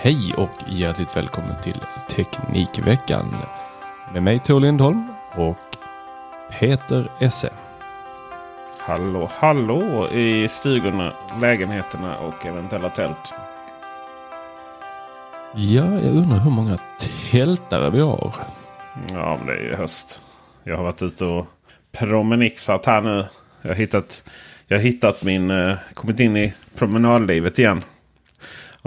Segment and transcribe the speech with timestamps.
[0.00, 3.36] Hej och hjärtligt välkommen till Teknikveckan.
[4.12, 5.56] Med mig Tor Lindholm och
[6.60, 7.50] Peter Esse.
[8.78, 13.34] Hallå, hallå i stugorna, lägenheterna och eventuella tält.
[15.54, 16.78] Ja, jag undrar hur många
[17.30, 18.34] tältare vi har.
[19.12, 20.22] Ja, men det är ju höst.
[20.64, 21.46] Jag har varit ute och
[21.92, 23.24] promenixat här nu.
[23.62, 24.22] Jag har hittat,
[24.66, 27.82] jag har hittat min, eh, kommit in i promenadlivet igen.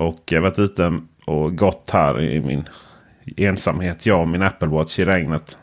[0.02, 2.70] Och jag har varit ute och gått här i min
[3.38, 4.06] ensamhet.
[4.06, 5.58] Jag och min Apple Watch i regnet.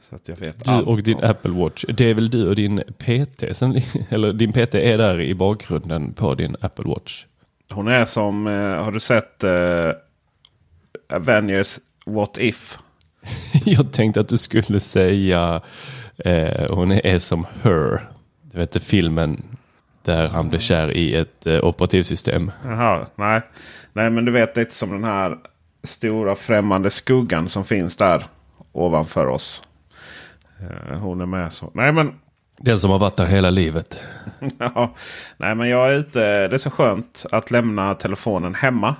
[0.00, 1.84] Så att jag vet Du allt och din om- Apple Watch.
[1.88, 3.44] Det är väl du och din PT.
[3.56, 7.24] Sen, eller din PT är där i bakgrunden på din Apple Watch.
[7.72, 8.52] Hon är som, eh,
[8.84, 9.90] har du sett eh,
[11.16, 12.78] Avengers What If?
[13.64, 15.62] Jag tänkte att du skulle säga
[16.18, 18.00] eh, hon är som Her.
[18.42, 19.42] Du vet filmen
[20.04, 22.50] där han blir kär i ett eh, operativsystem.
[22.64, 23.40] Jaha, nej.
[23.92, 25.36] Nej men du vet lite som den här
[25.84, 28.24] stora främmande skuggan som finns där
[28.72, 29.62] ovanför oss.
[30.60, 31.70] Eh, Hon är med så.
[31.74, 32.14] Nej men,
[32.58, 33.98] Den som har varit där hela livet.
[34.58, 34.94] ja,
[35.36, 36.20] nej men jag är ute.
[36.48, 38.96] Det är så skönt att lämna telefonen hemma.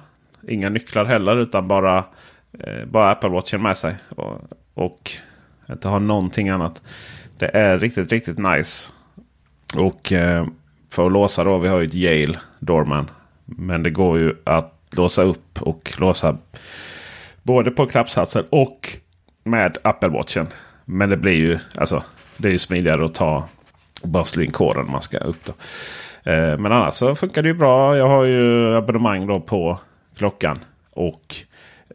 [0.48, 2.04] Inga nycklar heller utan bara,
[2.58, 3.94] eh, bara Apple Watchen med sig.
[4.16, 4.40] Och,
[4.74, 5.10] och
[5.70, 6.82] inte ha någonting annat.
[7.38, 8.92] Det är riktigt, riktigt nice.
[9.76, 10.46] Och eh,
[10.92, 13.10] för att låsa då, vi har ju ett Yale Doorman.
[13.44, 16.38] Men det går ju att låsa upp och låsa
[17.42, 18.96] både på klappsatsen och
[19.44, 20.46] med Apple Watchen.
[20.84, 22.02] Men det blir ju alltså
[22.36, 23.48] det är ju smidigare att ta
[24.04, 25.44] bara slå in koden man ska upp.
[25.44, 25.52] Då.
[26.30, 27.96] Eh, men annars så funkar det ju bra.
[27.96, 29.78] Jag har ju abonnemang då på
[30.16, 30.58] klockan.
[30.90, 31.36] Och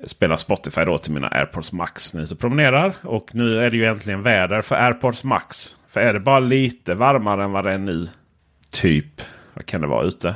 [0.06, 2.94] spelar Spotify då till mina AirPods Max när jag ute och promenerar.
[3.04, 5.78] Och nu är det ju äntligen väder för AirPods Max.
[5.88, 8.08] För är det bara lite varmare än vad det är nu.
[8.72, 9.22] Typ,
[9.54, 10.36] vad kan det vara ute?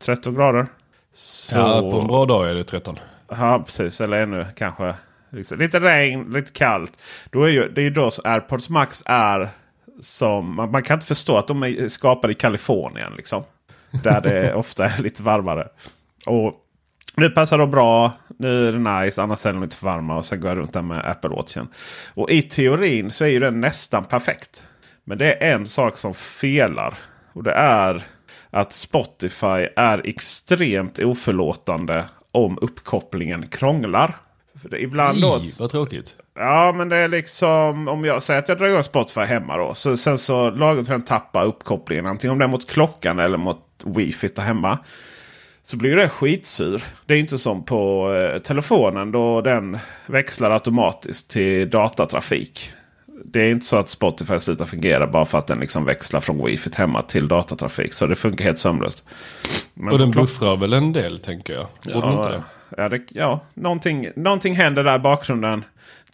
[0.00, 0.66] 13 grader.
[1.12, 1.56] Så...
[1.56, 2.98] Ja, på en bra dag är det 13.
[3.28, 4.00] Ja, precis.
[4.00, 4.94] Eller ännu kanske
[5.30, 6.98] liksom, lite regn, lite kallt.
[7.30, 9.48] Då är ju, det är ju då som AirPods Max är
[10.00, 10.56] som...
[10.56, 13.12] Man, man kan inte förstå att de är skapade i Kalifornien.
[13.16, 13.44] Liksom,
[13.90, 15.68] där det ofta är lite varmare.
[16.26, 16.54] Och
[17.16, 18.12] det passar då bra.
[18.38, 19.22] Nu är det nice.
[19.22, 20.16] Annars är de lite för varma.
[20.16, 21.68] Och sen går jag runt där med Apple Watchen.
[22.14, 24.66] Och i teorin så är ju den nästan perfekt.
[25.04, 26.98] Men det är en sak som felar.
[27.32, 28.04] Och det är
[28.50, 34.16] att Spotify är extremt oförlåtande om uppkopplingen krånglar.
[34.62, 36.16] För ibland Nej, vad tråkigt.
[36.34, 39.74] Ja, men det är liksom om jag säger att jag drar igång Spotify hemma då.
[39.74, 42.06] Så, sen så lagom till den tappar uppkopplingen.
[42.06, 44.78] Antingen om det är mot klockan eller mot wifi där hemma.
[45.62, 46.84] Så blir det skitsur.
[47.06, 52.72] Det är inte som på eh, telefonen då den växlar automatiskt till datatrafik.
[53.24, 56.44] Det är inte så att Spotify slutar fungera bara för att den liksom växlar från
[56.44, 57.92] wifi hemma till datatrafik.
[57.92, 59.04] Så det funkar helt sömlöst.
[59.74, 61.66] Men Och den buffrar väl en del tänker jag.
[61.82, 62.42] Den inte det?
[62.76, 65.64] Ja, det, ja någonting, någonting händer där i bakgrunden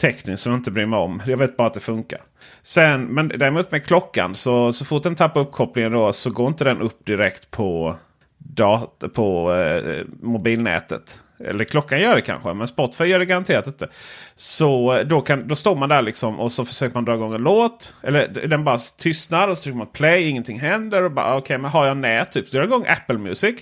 [0.00, 1.22] tekniskt som jag inte bryr mig om.
[1.26, 2.20] Jag vet bara att det funkar.
[2.62, 6.64] Sen, men däremot med klockan så, så fort den tappar uppkopplingen då så går inte
[6.64, 7.96] den upp direkt på,
[8.38, 11.18] dat på eh, mobilnätet.
[11.40, 13.88] Eller klockan gör det kanske, men Spotify gör det garanterat inte.
[14.36, 17.34] Så eh, då, kan, då står man där liksom och så försöker man dra igång
[17.34, 17.94] en låt.
[18.02, 21.02] Eller den bara tystnar och så trycker man play, ingenting händer.
[21.02, 23.54] Och bara okej, okay, men har jag nät typ, drar igång Apple Music.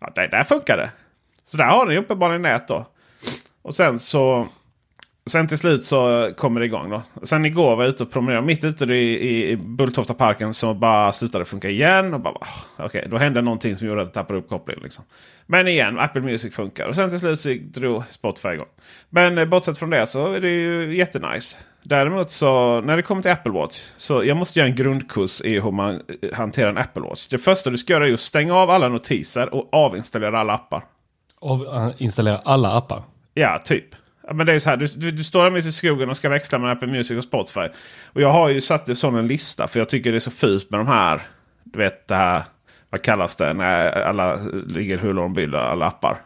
[0.00, 0.90] Ja, där, där funkar det.
[1.44, 2.86] Så där har den uppenbarligen nät då.
[3.62, 4.48] Och sen så
[5.30, 7.02] Sen till slut så kommer det igång då.
[7.22, 11.12] Sen igår var jag ute och promenerade mitt ute i, i Bulltofta parken så bara
[11.12, 12.14] slutade funka igen.
[12.14, 14.82] Och bara, Okej, okay, då hände någonting som gjorde att jag tappade uppkopplingen.
[14.82, 15.04] Liksom.
[15.46, 16.86] Men igen, Apple Music funkar.
[16.86, 18.66] Och sen till slut så drog Spotify igång.
[19.10, 21.58] Men eh, bortsett från det så är det ju jättenice.
[21.82, 23.90] Däremot så när det kommer till Apple Watch.
[23.96, 27.26] Så jag måste göra en grundkurs i hur man eh, hanterar en Apple Watch.
[27.26, 30.82] Det första du ska göra är att stänga av alla notiser och avinstallera alla appar.
[31.40, 33.02] Avinstallera alla appar?
[33.34, 33.94] Ja, typ.
[34.34, 36.28] Men det är så här, du, du, du står där mitt i skogen och ska
[36.28, 37.68] växla med Apple Music och Spotify.
[38.06, 40.30] Och jag har ju satt det som en lista för jag tycker det är så
[40.30, 41.20] fult med de här.
[41.64, 42.42] Du vet det här,
[42.90, 46.16] vad kallas det när alla ligger huller om bilder, alla appar.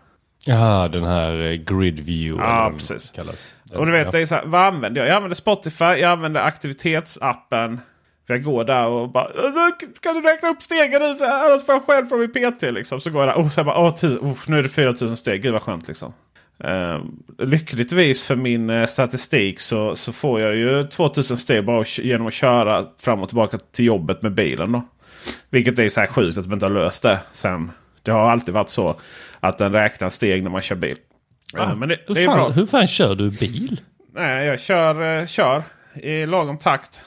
[0.46, 2.44] Ja, den här eh, grid view.
[2.44, 3.10] Ja, precis.
[3.10, 3.54] Kallas.
[3.72, 5.08] Och du vet, det är så här, vad använder jag?
[5.08, 7.80] Jag använder Spotify, jag använder aktivitetsappen.
[8.26, 9.28] För jag går där och bara
[9.94, 11.06] Ska du räkna upp stegen nu?
[11.26, 12.62] Annars får jag själv från min PT.
[12.62, 13.00] Liksom.
[13.00, 15.42] Så går jag där och så bara, åh, oh, nu är det 4000 steg.
[15.42, 16.12] Gud vad skönt liksom.
[16.64, 17.04] Uh,
[17.38, 22.32] lyckligtvis för min uh, statistik så, så får jag ju 2000 steg bara genom att
[22.32, 24.72] köra fram och tillbaka till jobbet med bilen.
[24.72, 24.88] Då.
[25.50, 27.70] Vilket är så här sjukt att man inte har löst det sen.
[28.02, 28.96] Det har alltid varit så
[29.40, 30.96] att den räknar steg när man kör bil.
[31.54, 33.80] Ah, uh, men det, hur, det fan, hur, fan, kör du bil?
[34.14, 35.62] Nej, jag kör, kör
[35.94, 37.00] i lagom takt.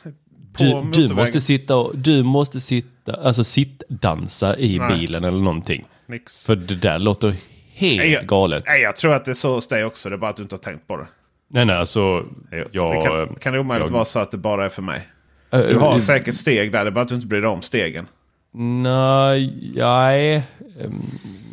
[0.58, 4.98] Du, du, måste sitta och, du måste sitta, alltså sittdansa i Nej.
[4.98, 5.86] bilen eller någonting.
[6.08, 6.46] Nix.
[6.46, 7.36] För det där låter
[7.78, 8.64] helt nej, jag, galet.
[8.68, 10.10] Nej, jag tror att det är så hos dig också.
[10.10, 11.08] Det är bara att du inte har tänkt på det.
[11.50, 12.26] Nej, nej, alltså.
[12.72, 15.08] Jag, det kan, kan det omöjligt jag, vara så att det bara är för mig?
[15.50, 16.84] Du har uh, säkert steg där.
[16.84, 18.08] Det är bara att du inte bryr dig om stegen.
[18.60, 20.44] Nej, nej.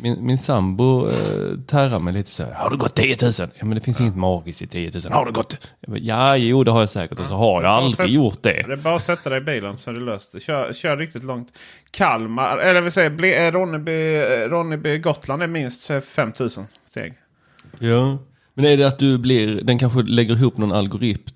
[0.01, 2.53] Min, min sambo eh, terrar mig lite så här.
[2.53, 3.31] Har du gått 10 000?
[3.37, 4.05] Ja, men det finns ja.
[4.05, 5.13] inget magiskt i 10 000.
[5.13, 5.71] Har du gått?
[5.87, 7.19] Bara, ja, jo, det har jag säkert.
[7.19, 8.63] Och så har jag aldrig gjort det.
[8.67, 10.41] Det är bara att sätta dig i bilen så är det löst.
[10.41, 11.47] Kör, kör riktigt långt.
[11.91, 14.19] Kalmar, eller vill säga Ronneby,
[14.49, 16.49] Ronneby, Gotland är minst 5 000
[16.85, 17.13] steg.
[17.79, 18.17] Ja,
[18.53, 21.34] men är det att du blir, den kanske lägger ihop någon algoritm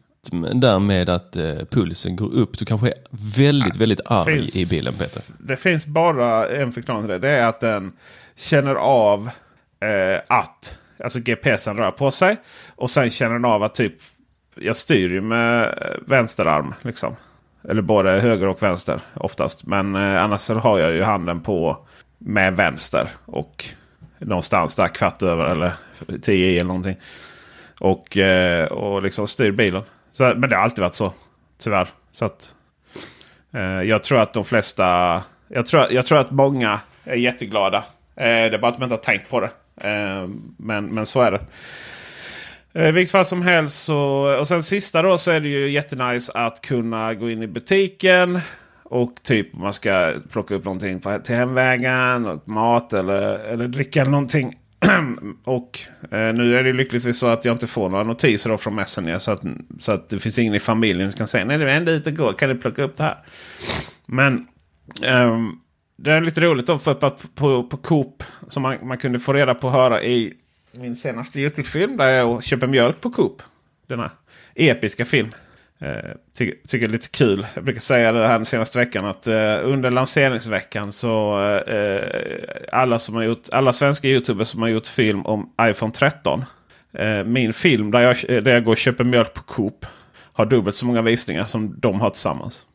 [0.53, 2.57] där med att eh, pulsen går upp.
[2.57, 2.93] Du kanske är
[3.37, 5.21] väldigt, ja, väldigt arg finns, i bilen Peter.
[5.37, 7.19] Det finns bara en förklaring till det.
[7.19, 7.91] Det är att den
[8.35, 9.29] känner av
[9.79, 12.37] eh, att alltså GPSen rör på sig.
[12.75, 13.93] Och sen känner den av att typ
[14.55, 15.75] jag styr ju med
[16.07, 16.73] vänsterarm.
[16.81, 17.15] Liksom.
[17.69, 19.65] Eller både höger och vänster oftast.
[19.65, 21.87] Men eh, annars så har jag ju handen på
[22.17, 23.07] med vänster.
[23.25, 23.65] Och
[24.19, 25.73] någonstans där kvart över eller
[26.21, 26.97] tio i eller någonting.
[27.79, 29.83] Och, eh, och liksom styr bilen.
[30.11, 31.13] Så, men det har alltid varit så.
[31.57, 31.87] Tyvärr.
[32.11, 32.55] Så att,
[33.53, 35.21] eh, jag tror att de flesta...
[35.47, 37.77] Jag tror, jag tror att många är jätteglada.
[38.15, 39.51] Eh, det är bara att de inte har tänkt på det.
[39.81, 40.27] Eh,
[40.57, 41.41] men, men så är det.
[42.73, 44.35] I eh, vilket fall som helst så...
[44.39, 48.39] Och sen sista då så är det ju jättenice att kunna gå in i butiken.
[48.83, 52.41] Och typ man ska plocka upp någonting till hemvägen.
[52.45, 54.58] Mat eller, eller dricka någonting.
[55.43, 55.79] och
[56.11, 59.17] eh, nu är det lyckligtvis så att jag inte får några notiser från Messenger.
[59.17, 59.41] Så att,
[59.79, 62.09] så att det finns ingen i familjen som kan säga nej det är ändå ute
[62.09, 62.33] och går.
[62.33, 63.17] Kan du plocka upp det här?
[64.05, 64.47] Men
[65.03, 65.37] eh,
[65.97, 68.23] det är lite roligt då för på, på, på Coop.
[68.47, 70.33] Som man, man kunde få reda på och höra i
[70.79, 71.97] min senaste Youtube-film.
[71.97, 73.41] Där jag köper mjölk på Coop.
[73.87, 74.11] Denna
[74.55, 75.31] episka film.
[75.81, 77.47] Eh, tycker, tycker det är lite kul.
[77.53, 82.03] Jag brukar säga det här den senaste veckan att eh, under lanseringsveckan så eh,
[82.71, 86.45] alla, som har gjort, alla svenska youtubers som har gjort film om iPhone 13.
[86.93, 89.85] Eh, min film där jag, där jag går och köper mjölk på Coop
[90.33, 92.65] har dubbelt så många visningar som de har tillsammans.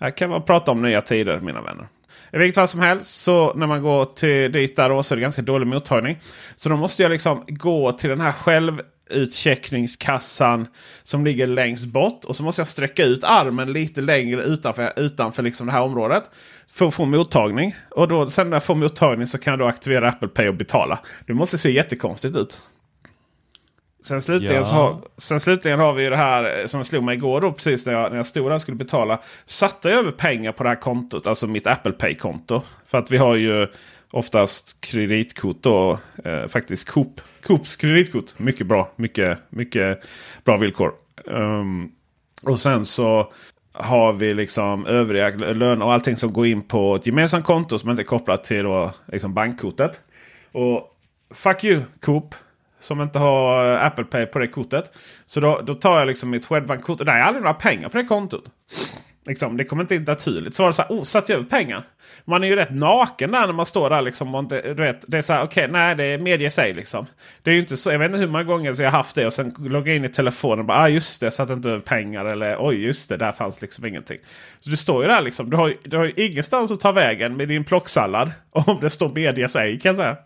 [0.00, 1.88] Här kan man prata om nya tider mina vänner.
[2.32, 5.16] I vilket fall som helst så när man går till dit där då, så är
[5.16, 6.18] det ganska dålig mottagning.
[6.56, 10.66] Så då måste jag liksom gå till den här själv utcheckningskassan
[11.02, 12.24] som ligger längst bort.
[12.24, 16.30] Och så måste jag sträcka ut armen lite längre utanför, utanför liksom det här området.
[16.72, 17.74] För att få mottagning.
[17.90, 20.54] Och då, sen när jag får mottagning så kan jag då aktivera Apple Pay och
[20.54, 20.98] betala.
[21.26, 22.60] Det måste se jättekonstigt ut.
[24.04, 24.62] Sen slutligen, ja.
[24.62, 28.10] har, sen slutligen har vi det här som slog mig igår då precis när jag,
[28.10, 29.20] när jag stod där och skulle betala.
[29.44, 32.62] Satte jag över pengar på det här kontot, alltså mitt Apple Pay-konto.
[32.86, 33.66] För att vi har ju
[34.10, 35.98] oftast kreditkort då.
[36.24, 38.38] Eh, faktiskt Coop, Coops kreditkort.
[38.38, 38.92] Mycket bra.
[38.96, 40.02] Mycket, mycket
[40.44, 40.92] bra villkor.
[41.24, 41.92] Um,
[42.42, 43.32] och sen så
[43.72, 47.90] har vi liksom övriga löner och allting som går in på ett gemensamt konto som
[47.90, 50.00] inte är kopplat till då, liksom bankkortet.
[50.52, 50.96] Och
[51.34, 52.34] fuck you Coop.
[52.80, 54.98] Som inte har eh, Apple Pay på det kortet.
[55.26, 57.00] Så då, då tar jag liksom mitt Swedbank-kort.
[57.00, 58.44] Och det är aldrig några pengar på det kontot.
[59.30, 60.54] Liksom, det kommer inte in naturligt.
[60.54, 61.86] Så var det så här, oh, satte jag över pengar?
[62.24, 64.02] Man är ju rätt naken där när man står där.
[64.02, 67.06] Liksom, och du vet, det är så här, okej, okay, nej det medger sig liksom.
[67.42, 69.26] Det är ju inte så, jag vet inte hur många gånger jag har haft det
[69.26, 72.24] och sen logga in i telefonen och bara, ah just det, satte inte över pengar.
[72.24, 74.18] Eller oj, just det, där fanns liksom ingenting.
[74.60, 77.36] Så du står ju där liksom, du har, du har ju ingenstans att ta vägen
[77.36, 78.30] med din plocksallad.
[78.50, 80.16] Om det står medie sig kan jag säga.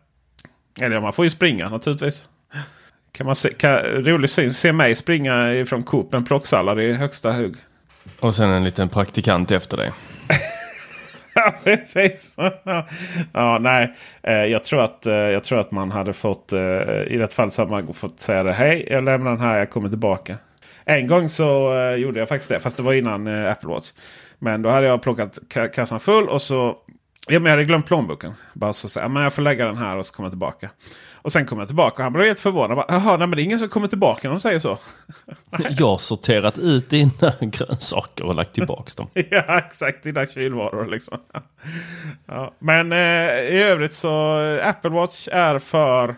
[0.80, 2.28] Eller man får ju springa naturligtvis.
[3.12, 6.92] Kan man se, kan, rolig syn, se mig springa ifrån Coop med en plocksallad i
[6.92, 7.56] högsta hugg.
[8.20, 9.90] Och sen en liten praktikant efter dig.
[11.34, 12.36] ja, precis.
[13.32, 13.94] ja, nej.
[14.22, 16.52] Eh, jag tror, att, eh, jag tror att man hade fått...
[16.52, 18.52] Eh, I rätt fall så hade man fått säga det.
[18.52, 20.36] Hej, jag lämnar den här, jag kommer tillbaka.
[20.84, 22.60] En gång så gjorde jag faktiskt det.
[22.60, 23.92] Fast det var innan Apple Watch.
[24.38, 25.38] Men då hade jag plockat
[25.74, 26.76] kassan full och så...
[27.28, 28.34] Ja, men jag hade glömt plånboken.
[28.52, 30.70] Bara så säga, men jag får lägga den här och så kommer jag tillbaka.
[31.14, 32.84] Och sen kom jag tillbaka och han blev helt förvånad.
[32.88, 34.78] Jaha, nej, men det är ingen som kommer tillbaka när de säger så.
[35.70, 39.08] jag har sorterat ut dina grönsaker och lagt tillbaka dem.
[39.30, 40.04] ja, exakt.
[40.04, 41.18] Dina kylvaror liksom.
[42.26, 42.54] ja.
[42.58, 42.98] Men eh,
[43.54, 46.08] i övrigt så Apple Watch är för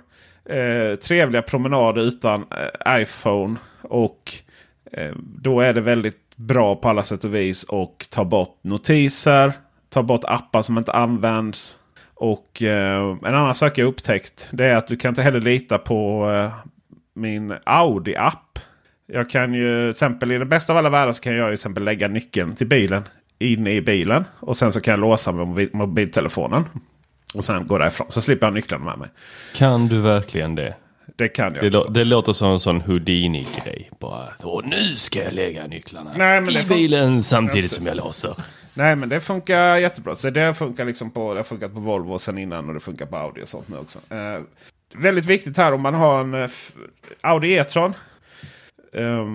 [0.50, 2.44] eh, trevliga promenader utan
[2.86, 3.56] eh, iPhone.
[3.82, 4.32] Och
[4.92, 7.64] eh, då är det väldigt bra på alla sätt och vis.
[7.64, 9.52] Och ta bort notiser.
[9.96, 11.78] Ta bort appar som inte används.
[12.14, 15.78] Och eh, en annan sak jag upptäckt det är att du kan inte heller lita
[15.78, 16.52] på eh,
[17.14, 18.58] min Audi-app.
[19.06, 21.46] Jag kan ju till exempel i den bästa av alla världar så kan jag ju
[21.46, 23.02] till exempel lägga nyckeln till bilen
[23.38, 24.24] inne i bilen.
[24.40, 26.64] Och sen så kan jag låsa med mobil mobiltelefonen.
[27.34, 28.06] Och sen gå därifrån.
[28.10, 29.08] Så slipper jag nycklarna med mig.
[29.54, 30.74] Kan du verkligen det?
[31.16, 31.72] Det kan jag.
[31.72, 33.90] Det, det låter som en sån Houdini-grej.
[34.00, 34.28] Bara,
[34.64, 38.34] nu ska jag lägga nycklarna Nej, i bilen samtidigt som jag låser.
[38.76, 40.16] Nej men det funkar jättebra.
[40.16, 43.06] Så det funkar liksom på, det har funkat på Volvo sen innan och det funkar
[43.06, 43.98] på Audi och sånt nu också.
[44.14, 44.40] Eh,
[44.94, 46.50] väldigt viktigt här om man har en eh,
[47.20, 47.94] Audi E-tron.
[48.92, 49.26] Eh,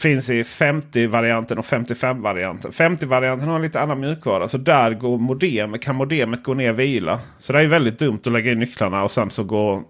[0.00, 2.70] finns i 50-varianten och 55-varianten.
[2.70, 4.48] 50-varianten har en lite annan mjukvara.
[4.48, 7.20] Så där går modem, kan modemet gå ner och vila.
[7.38, 9.82] Så det är väldigt dumt att lägga in nycklarna och sen så går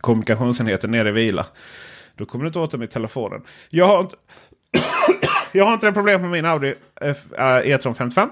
[0.00, 1.46] kommunikationsenheten ner i vila.
[2.16, 3.42] Då kommer du inte åt dem i telefonen.
[3.70, 4.16] Jag har inte,
[5.58, 8.30] jag har inte det problemet med min Audi eh, eh, E-tron 55.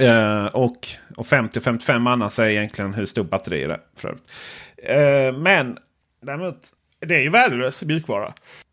[0.00, 5.28] Uh, eh, och, och 50 55 annars är egentligen hur stor batteri det är.
[5.28, 5.78] Uh, men
[6.22, 6.56] däremot,
[7.00, 8.32] det är ju värdelös mjukvara.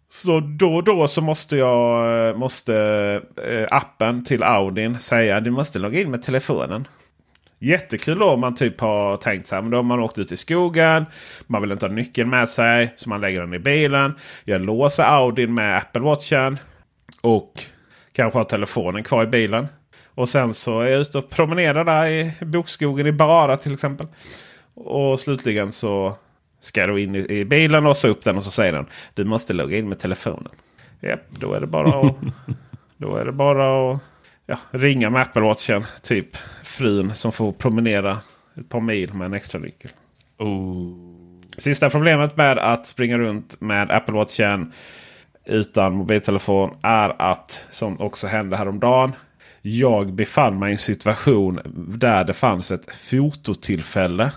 [0.10, 2.74] Så då och då så måste jag måste
[3.52, 6.88] uh, appen till Audin säga du måste logga in med telefonen.
[7.60, 9.62] Jättekul då om man typ har tänkt så här.
[9.62, 11.06] Men då har man åkt ut i skogen.
[11.48, 12.94] Man vill inte ha nyckeln med sig.
[12.96, 14.14] Så man lägger den i bilen.
[14.44, 16.58] Jag låser Audin med Apple Watchen.
[17.24, 17.64] Och
[18.12, 19.68] kanske har telefonen kvar i bilen.
[20.16, 24.08] Och sen så är jag ute och promenerar där i bokskogen i Barara till exempel.
[24.74, 26.16] Och slutligen så
[26.60, 29.54] ska jag då in i, bilen, låsa upp den och så säger den du måste
[29.54, 30.52] logga in med telefonen.
[31.00, 32.16] Ja, då är det bara att,
[32.98, 34.00] då är det bara att
[34.46, 35.86] ja, ringa med Apple Watchen.
[36.02, 38.20] Typ frun som får promenera
[38.60, 39.92] ett par mil med en extra nyckel.
[40.38, 40.94] Oh.
[41.58, 44.72] Sista problemet med att springa runt med Apple Watchen
[45.46, 49.14] utan mobiltelefon är att, som också hände häromdagen.
[49.62, 51.60] Jag befann mig i en situation
[52.00, 54.32] där det fanns ett fototillfälle.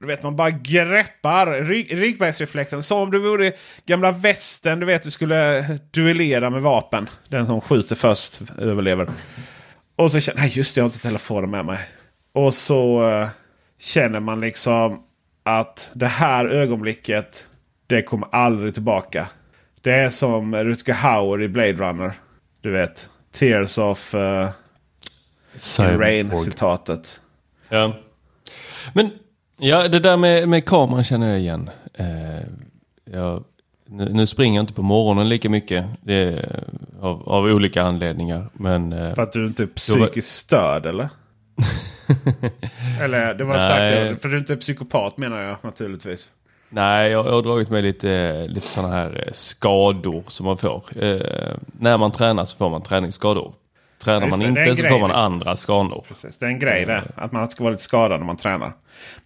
[0.00, 3.52] Du vet man bara greppar rygg, ryggmärgsreflexen som om du vore
[3.86, 4.80] gamla västen.
[4.80, 7.08] Du vet du skulle duellera med vapen.
[7.28, 9.08] Den som skjuter först överlever.
[9.96, 11.78] Och så känner jag just det, jag har inte telefonen med mig.
[12.32, 13.28] Och så uh,
[13.78, 15.02] känner man liksom
[15.42, 17.46] att det här ögonblicket
[17.86, 19.26] det kommer aldrig tillbaka.
[19.82, 22.12] Det är som Rutger Hauer i Blade Runner.
[22.60, 23.08] Du vet.
[23.32, 24.48] Tears of uh,
[25.78, 27.20] Rain-citatet.
[27.68, 27.92] Ja.
[28.92, 29.10] Men
[29.58, 31.70] ja, det där med, med kameran känner jag igen.
[32.00, 32.40] Uh,
[33.04, 33.44] jag,
[33.86, 35.84] nu, nu, springer jag inte på morgonen lika mycket.
[36.00, 36.64] Det är,
[37.00, 38.48] av, av olika anledningar.
[38.52, 41.08] Men, uh, för att du inte är psykiskt störd eller?
[43.00, 44.22] eller det var starkt.
[44.22, 46.30] För du är inte psykopat menar jag naturligtvis.
[46.70, 50.84] Nej, jag, jag har dragit med lite, lite sådana här eh, skador som man får.
[50.96, 51.20] Eh,
[51.78, 53.52] när man tränar så får man träningsskador.
[53.98, 55.24] Tränar man inte så får man liksom.
[55.24, 56.04] andra skador.
[56.08, 56.36] Precis.
[56.36, 57.02] Det är en grej det.
[57.14, 58.72] Att man ska vara lite skadad när man tränar.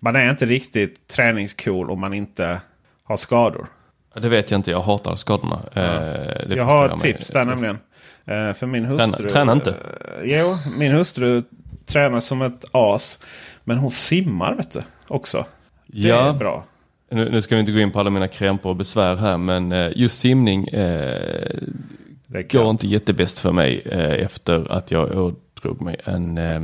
[0.00, 2.60] Man är inte riktigt träningscool om man inte
[3.04, 3.66] har skador.
[4.14, 4.70] Det vet jag inte.
[4.70, 5.60] Jag hatar skadorna.
[5.72, 5.80] Ja.
[5.82, 7.78] Eh, jag har tips där nämligen.
[8.24, 9.16] Eh, för min hustru.
[9.16, 9.70] Träna, träna inte.
[9.70, 11.42] Eh, jo, min hustru
[11.86, 13.20] tränar som ett as.
[13.64, 15.46] Men hon simmar vet du också.
[15.86, 16.28] Det ja.
[16.28, 16.64] är bra.
[17.14, 19.72] Nu, nu, ska vi inte gå in på alla mina krämpor och besvär här men
[19.72, 21.58] eh, just simning eh,
[22.50, 26.60] går inte jättebäst för mig eh, efter att jag ådrog mig en eh,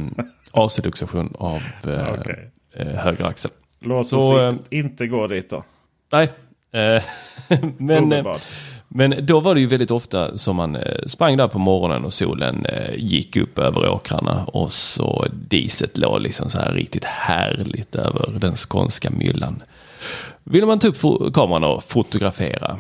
[0.53, 2.37] AC-luxation av eh, okay.
[2.73, 3.51] eh, höger axel.
[3.81, 5.65] Låt Så, oss eh, inte gå dit då.
[6.13, 6.29] Nej,
[7.79, 8.25] men,
[8.89, 10.77] Men då var det ju väldigt ofta som man
[11.07, 12.67] sprang där på morgonen och solen
[12.97, 18.57] gick upp över åkrarna och så diset låg liksom så här riktigt härligt över den
[18.57, 19.63] skånska myllan.
[20.45, 22.79] Ville man ta upp kameran och fotografera.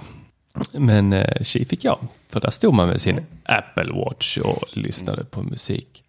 [0.72, 1.98] Men eh, tji fick jag,
[2.28, 6.04] för där stod man med sin Apple Watch och lyssnade på musik.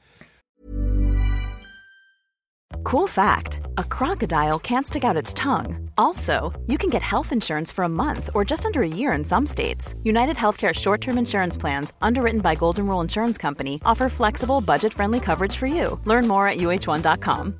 [2.84, 5.92] Cool fact a crocodile can't stick out its tongue.
[5.98, 9.24] Also, you can get health insurance for a month or just under a year in
[9.26, 9.94] some states.
[10.04, 14.94] United Healthcare short term insurance plans, underwritten by Golden Rule Insurance Company, offer flexible, budget
[14.94, 16.00] friendly coverage for you.
[16.06, 17.60] Learn more at uh1.com.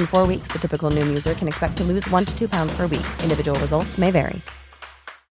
[0.00, 2.74] In four weeks, the typical Noom user can expect to lose one to two pounds
[2.76, 3.06] per week.
[3.22, 4.40] Individual results may vary.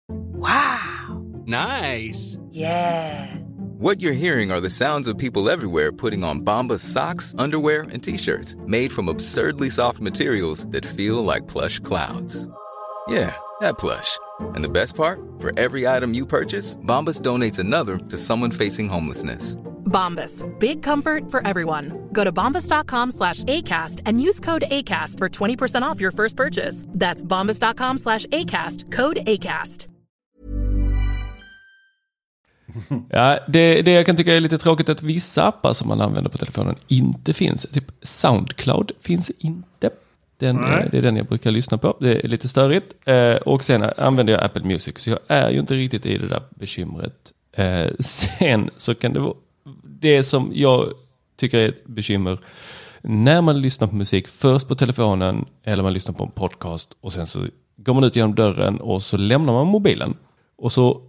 [0.09, 1.25] Wow!
[1.47, 2.37] Nice.
[2.51, 3.37] Yeah!
[3.79, 8.03] What you're hearing are the sounds of people everywhere putting on Bombas socks, underwear, and
[8.03, 12.49] t-shirts made from absurdly soft materials that feel like plush clouds.
[13.07, 14.19] Yeah, that plush.
[14.41, 15.21] And the best part?
[15.39, 19.57] For every item you purchase, Bombas donates another to someone facing homelessness.
[19.87, 20.45] Bombas.
[20.59, 22.09] Big comfort for everyone.
[22.13, 26.85] Go to bombas.com slash ACAST and use code ACAST for 20% off your first purchase.
[26.89, 28.93] That's bombas.com slash ACAST.
[28.93, 29.87] Code ACAST.
[33.11, 36.01] Ja, det, det jag kan tycka är lite tråkigt är att vissa appar som man
[36.01, 37.67] använder på telefonen inte finns.
[37.73, 39.91] Typ Soundcloud finns inte.
[40.39, 41.97] Den, eh, det är den jag brukar lyssna på.
[42.01, 43.09] Det är lite störigt.
[43.09, 46.27] Eh, och sen använder jag Apple Music, så jag är ju inte riktigt i det
[46.27, 47.33] där bekymret.
[47.53, 49.35] Eh, sen så kan det vara
[50.01, 50.93] det som jag
[51.37, 52.39] tycker är ett bekymmer
[53.03, 57.13] när man lyssnar på musik först på telefonen eller man lyssnar på en podcast och
[57.13, 57.41] sen så
[57.77, 60.15] går man ut genom dörren och så lämnar man mobilen.
[60.57, 61.01] Och så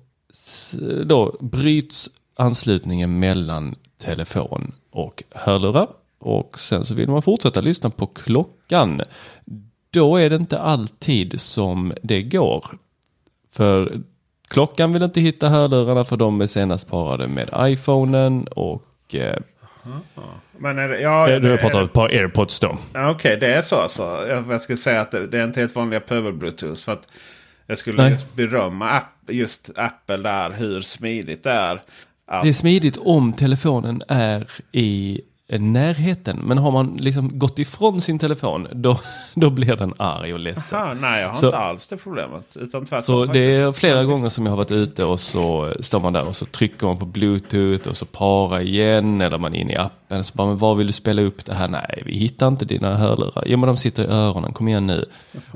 [1.06, 5.88] då bryts anslutningen mellan telefon och hörlurar.
[6.20, 9.02] Och sen så vill man fortsätta lyssna på klockan.
[9.90, 12.66] Då är det inte alltid som det går.
[13.52, 14.02] För
[14.48, 19.36] klockan vill inte hitta hörlurarna för de är senast parade med iPhonen och eh,
[20.58, 22.78] Men är det, ja, du har pratat om ett par airpods då.
[22.94, 24.26] Ja, Okej, det är så alltså.
[24.30, 26.84] Jag, jag skulle säga att det, det är inte helt vanliga pöbel-bluetooth.
[26.86, 27.14] För att
[27.68, 28.12] jag skulle Nej.
[28.12, 31.82] just berömma app, just Apple där, hur smidigt det är.
[32.28, 36.40] Att, Det är smidigt om telefonen är i närheten.
[36.44, 39.00] Men har man liksom gått ifrån sin telefon, då,
[39.34, 40.80] då blir den arg och ledsen.
[40.80, 42.44] Aha, nej, jag har Så- inte alls det problemet.
[42.56, 43.02] Utan tvärtom.
[43.02, 43.34] Så faktiskt.
[43.34, 46.36] det är flera gånger som jag har varit ute och så står man där och
[46.36, 50.24] så trycker man på bluetooth och så para igen eller man är inne i appen.
[50.24, 51.68] Så bara, men var vill du spela upp det här?
[51.68, 53.44] Nej, vi hittar inte dina hörlurar.
[53.48, 54.54] Jo, men de sitter i öronen.
[54.54, 55.06] Kom igen nu.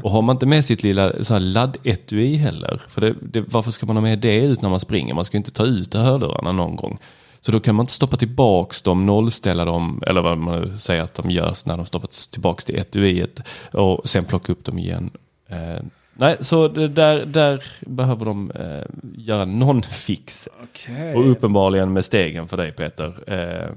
[0.03, 2.81] Och har man inte med sitt lilla så här laddetui heller.
[2.87, 5.13] För det, det, varför ska man ha med det ut när man springer?
[5.13, 6.97] Man ska inte ta ut hörlurarna någon gång.
[7.41, 11.13] Så då kan man inte stoppa tillbaks dem, nollställa dem, eller vad man säger att
[11.13, 13.39] de görs när de stoppas tillbaks till etuiet
[13.73, 15.09] och sen plocka upp dem igen.
[15.47, 18.83] Eh, nej, så där, där behöver de eh,
[19.17, 20.49] göra någon fix.
[20.63, 21.15] Okej.
[21.15, 23.05] Och uppenbarligen med stegen för dig Peter.
[23.27, 23.69] Eh,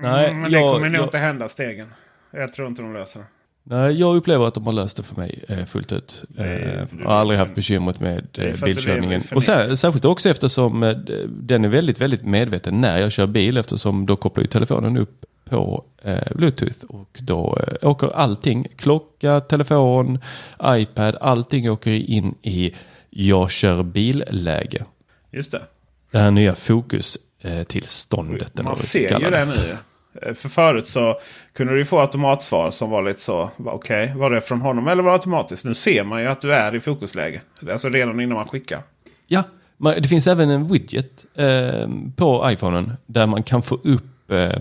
[0.00, 1.86] nej, Mm, men det jag, kommer nog jag, inte hända stegen.
[2.30, 3.26] Jag tror inte de löser det.
[3.68, 6.22] Nej, jag upplever att de har löst det för mig eh, fullt ut.
[6.38, 9.22] Eh, jag har aldrig haft bekymret med eh, bilkörningen.
[9.34, 10.90] Och sär, särskilt också eftersom eh,
[11.28, 15.24] den är väldigt, väldigt medveten när jag kör bil eftersom då kopplar ju telefonen upp
[15.44, 20.18] på eh, bluetooth och då eh, åker allting, klocka, telefon,
[20.64, 22.74] iPad, allting åker in i
[23.10, 24.84] jag kör bil-läge.
[25.32, 25.62] Just det.
[26.10, 28.54] Det här nya fokus eh, tillståndet.
[28.54, 29.76] eller Man ser ju det nu.
[30.22, 31.20] Eh, för förut så
[31.52, 33.50] kunde du få automatsvar som var lite så.
[33.58, 35.64] Okej, Okej, var det från honom eller var det automatiskt?
[35.64, 37.40] Nu ser man ju att du är i fokusläge.
[37.70, 38.82] Alltså redan innan man skickar.
[39.26, 39.42] Ja,
[39.78, 44.52] det finns även en widget eh, på iPhonen där man kan få upp eh,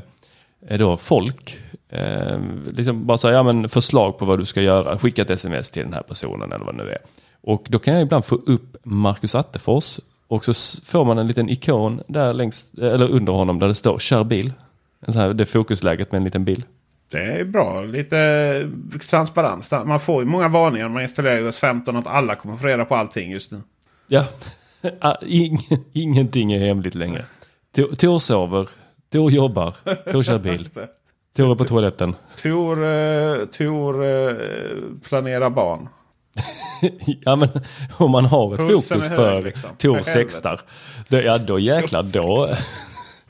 [0.67, 1.59] eh, då folk.
[1.89, 2.39] Eh,
[2.71, 4.97] liksom bara säga, ja, men förslag på vad du ska göra.
[4.97, 6.97] Skicka ett sms till den här personen eller vad det nu är.
[7.41, 9.99] Och då kan jag ibland få upp Marcus Attefors.
[10.27, 10.53] Och så
[10.85, 14.23] får man en liten ikon där längst, eh, eller under honom där det står kör
[14.23, 14.53] bil.
[14.99, 16.63] En sån här, det fokusläget med en liten bil.
[17.11, 17.81] Det är bra.
[17.81, 18.71] Lite
[19.09, 19.71] transparens.
[19.71, 22.85] Man får ju många varningar när man installerar iOS 15 att alla kommer få reda
[22.85, 23.61] på allting just nu.
[24.07, 24.25] Ja,
[24.99, 25.59] Ah, ing,
[25.93, 27.25] ingenting är hemligt längre.
[27.97, 28.69] Tor sover,
[29.11, 29.75] Tor jobbar,
[30.11, 30.69] Tor kör bil,
[31.37, 32.15] Tor är på toaletten.
[32.41, 34.35] Tor, eh, Tor eh,
[35.07, 35.87] planerar barn.
[37.21, 37.49] Ja men
[37.97, 39.69] om man har ett Pulsen fokus för liksom.
[39.77, 40.61] Tor sextar.
[41.07, 42.47] Då, ja då jäklar, då,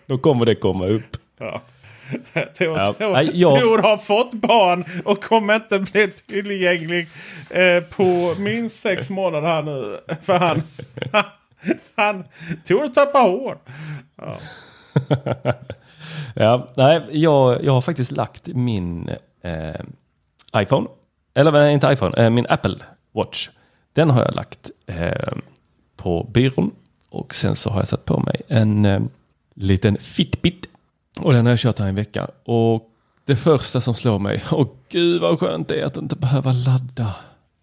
[0.06, 1.18] då kommer det komma upp.
[1.38, 1.62] Ja.
[2.58, 7.08] Tor, Ja, Tor, jag- Tor har fått barn och kommer inte bli tillgänglig
[7.50, 10.00] eh, på minst sex månader här nu.
[10.22, 10.62] För han,
[11.96, 12.24] han
[12.68, 13.58] Tor tappar hår.
[16.36, 19.10] Ja, nej, jag, jag har faktiskt lagt min
[19.42, 19.82] eh,
[20.62, 20.88] iPhone,
[21.34, 22.76] eller nej, inte iPhone, eh, min Apple
[23.12, 23.50] Watch.
[23.94, 25.34] Den har jag lagt eh,
[25.96, 26.72] på byrån
[27.10, 29.02] och sen så har jag satt på mig en eh,
[29.56, 30.68] liten Fitbit.
[31.22, 32.28] Och den har jag kört här en vecka.
[32.46, 32.90] Och
[33.26, 37.16] det första som slår mig, åh gud vad skönt det är att inte behöva ladda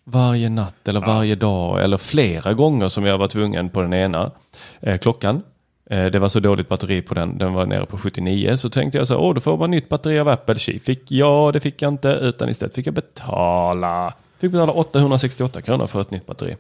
[0.05, 4.31] varje natt eller varje dag eller flera gånger som jag var tvungen på den ena
[4.81, 5.43] eh, klockan.
[5.91, 8.57] Eh, det var så dåligt batteri på den, den var nere på 79.
[8.57, 10.59] Så tänkte jag så, åh då får man nytt batteri av Apple.
[10.59, 14.15] Tji, Fick, ja, det fick jag inte, utan istället fick jag betala.
[14.39, 16.57] Fick betala 868 kronor för ett nytt batteri.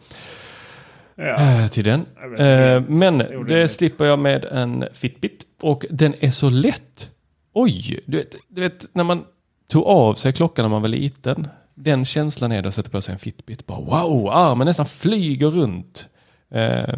[1.26, 1.60] Ja.
[1.62, 2.06] Eh, till den.
[2.30, 3.70] vet, Eh, men det orimligt.
[3.70, 5.46] slipper jag med en Fitbit.
[5.60, 7.10] Och den är så lätt.
[7.52, 9.24] Oj, du vet, du vet när man
[9.68, 11.48] tog av sig klockan när man var liten.
[11.74, 13.66] Den känslan är det att sätta på sig en Fitbit.
[13.66, 16.06] Bara, wow, armen nästan flyger runt.
[16.50, 16.94] Eh,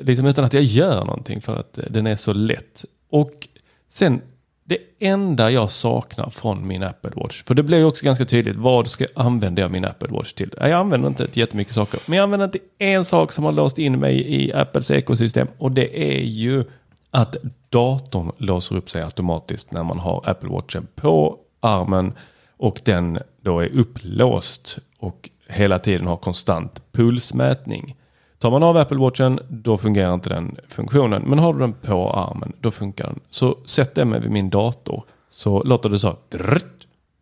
[0.00, 2.84] liksom utan att jag gör någonting för att eh, den är så lätt.
[3.10, 3.48] Och
[3.88, 4.20] sen
[4.64, 7.42] det enda jag saknar från min Apple Watch.
[7.42, 8.56] För det blir ju också ganska tydligt.
[8.56, 10.54] Vad ska jag använda jag min Apple Watch till?
[10.56, 12.00] Jag använder inte till jättemycket saker.
[12.06, 15.48] Men jag använder till en sak som har låst in mig i Apples ekosystem.
[15.58, 16.64] Och det är ju
[17.10, 17.36] att
[17.68, 22.12] datorn låser upp sig automatiskt när man har Apple Watchen på armen.
[22.56, 27.96] Och den då är upplåst och hela tiden har konstant pulsmätning.
[28.44, 31.22] Tar man av Apple Watchen då fungerar inte den funktionen.
[31.22, 33.20] Men har du den på armen då funkar den.
[33.30, 36.60] Så sätter jag mig vid min dator så låter det så här.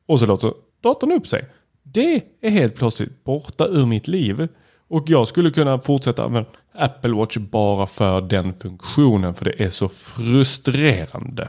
[0.06, 1.44] Och så låter datorn upp sig.
[1.82, 4.48] Det är helt plötsligt borta ur mitt liv.
[4.88, 9.34] Och jag skulle kunna fortsätta använda Apple Watch bara för den funktionen.
[9.34, 11.48] För det är så frustrerande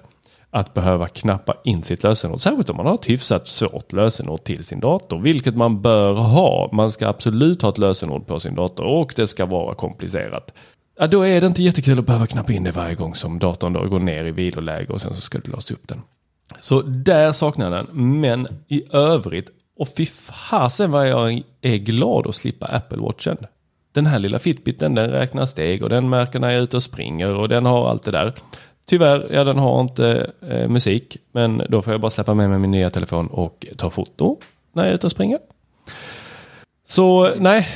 [0.53, 2.41] att behöva knappa in sitt lösenord.
[2.41, 5.19] Särskilt om man har ett hyfsat svårt lösenord till sin dator.
[5.19, 6.69] Vilket man bör ha.
[6.71, 10.53] Man ska absolut ha ett lösenord på sin dator och det ska vara komplicerat.
[10.99, 13.73] Ja, då är det inte jättekul att behöva knappa in det varje gång som datorn
[13.73, 16.01] då går ner i viloläge och sen så ska du låsa upp den.
[16.59, 18.19] Så där saknar jag den.
[18.19, 23.37] Men i övrigt, och fy fasen vad jag är glad att slippa Apple Watchen.
[23.93, 26.83] Den här lilla Fitbiten den räknar steg och den märker när jag är ute och
[26.83, 28.33] springer och den har allt det där.
[28.85, 31.17] Tyvärr, ja den har inte eh, musik.
[31.31, 34.37] Men då får jag bara släppa med mig min nya telefon och ta foto
[34.73, 35.39] när jag är ute och springer.
[36.85, 37.67] Så nej,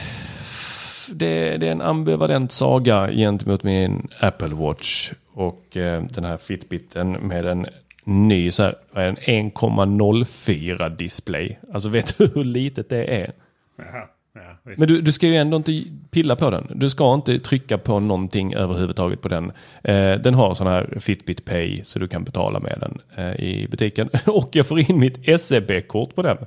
[1.09, 7.11] det, det är en ambivalent saga gentemot min Apple Watch och eh, den här Fitbiten
[7.11, 7.67] med en
[8.03, 11.59] ny så här, en 1,04 display.
[11.73, 13.31] Alltså vet du hur litet det är?
[13.77, 14.71] Jaha, ja.
[14.77, 16.67] Men du, du ska ju ändå inte pilla på den.
[16.75, 19.51] Du ska inte trycka på någonting överhuvudtaget på den.
[19.83, 23.67] Eh, den har sån här Fitbit Pay så du kan betala med den eh, i
[23.71, 24.09] butiken.
[24.25, 26.37] Och jag får in mitt SEB-kort på den.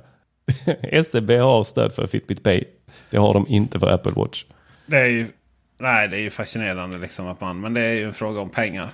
[1.05, 2.63] SEB har stöd för Fitbit Pay.
[3.09, 4.45] Det har de inte för Apple Watch.
[4.85, 5.27] Det är ju,
[5.79, 8.49] nej, det är ju fascinerande liksom att man, men det är ju en fråga om
[8.49, 8.93] pengar.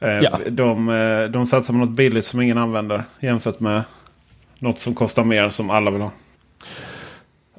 [0.00, 0.38] Eh, Ja.
[0.50, 3.82] de, eh, de satsar på något billigt som ingen använder jämfört med
[4.60, 6.10] något som kostar mer som alla vill ha.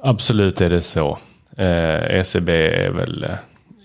[0.02, 1.18] Absolut är det så.
[1.56, 3.30] Eh, ECB är väl eh,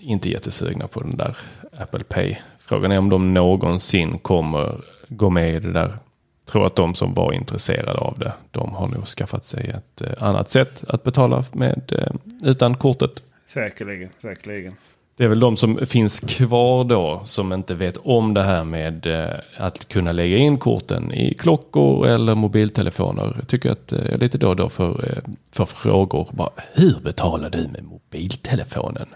[0.01, 1.37] inte jättesugna på den där
[1.77, 2.35] Apple Pay.
[2.59, 5.87] Frågan är om de någonsin kommer gå med i det där.
[5.87, 10.01] Jag tror att de som var intresserade av det, de har nog skaffat sig ett
[10.01, 12.13] eh, annat sätt att betala med eh,
[12.49, 13.23] utan kortet.
[13.45, 14.75] Säkerligen, säkerligen.
[15.17, 19.05] Det är väl de som finns kvar då som inte vet om det här med
[19.05, 23.33] eh, att kunna lägga in korten i klockor eller mobiltelefoner.
[23.39, 26.27] Jag tycker att eh, jag lite då och då för, eh, för frågor.
[26.31, 29.07] Bara, Hur betalar du med mobiltelefonen?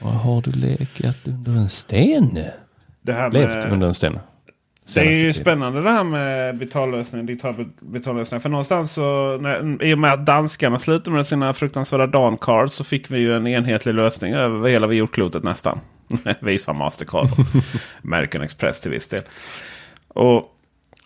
[0.00, 2.38] Och har du legat under en sten?
[3.02, 4.18] Det här levt med- under en sten.
[4.94, 8.40] Det är ju spännande det här med betallösningar, digitala betallösningar.
[8.40, 12.74] För någonstans så, när, i och med att danskarna slutade med sina fruktansvärda Dan cards
[12.74, 15.80] så fick vi ju en enhetlig lösning över hela jordklotet nästan.
[16.40, 17.46] Visa Mastercard och
[18.04, 19.22] American Express till viss del.
[20.08, 20.44] Och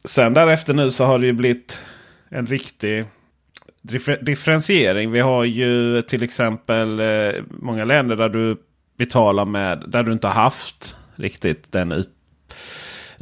[0.04, 1.78] sen därefter nu så har det ju blivit
[2.28, 3.04] en riktig
[3.82, 5.10] differ- differentiering.
[5.10, 8.56] Vi har ju till exempel eh, många länder där du
[8.98, 12.10] betalar med där du inte har haft riktigt den ut,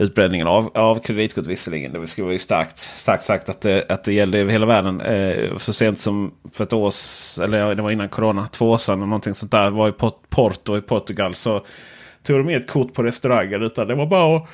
[0.00, 1.92] Utbränningen av, av kreditkort visserligen.
[1.92, 5.00] Det skulle vara ju starkt, starkt sagt att det, att det gällde över hela världen.
[5.00, 6.92] Eh, så sent som för ett år
[7.42, 9.70] eller det var innan corona, två år sedan eller någonting sånt där.
[9.70, 11.64] Var i Port- Porto i Portugal så
[12.22, 13.64] tog de med ett kort på restauranger.
[13.64, 14.48] Utan det var bara att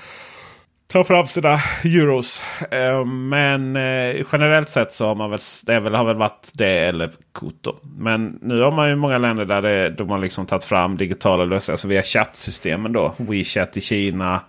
[0.88, 2.40] ta fram sina euros.
[2.70, 6.78] Eh, men eh, generellt sett så har man väl, det väl, har väl varit det
[6.78, 7.58] eller kort.
[7.60, 7.76] Då.
[7.98, 11.44] Men nu har man ju många länder där det, de har liksom tagit fram digitala
[11.44, 11.74] lösningar.
[11.74, 13.14] Alltså via chattsystemen då.
[13.16, 14.40] WeChat i Kina.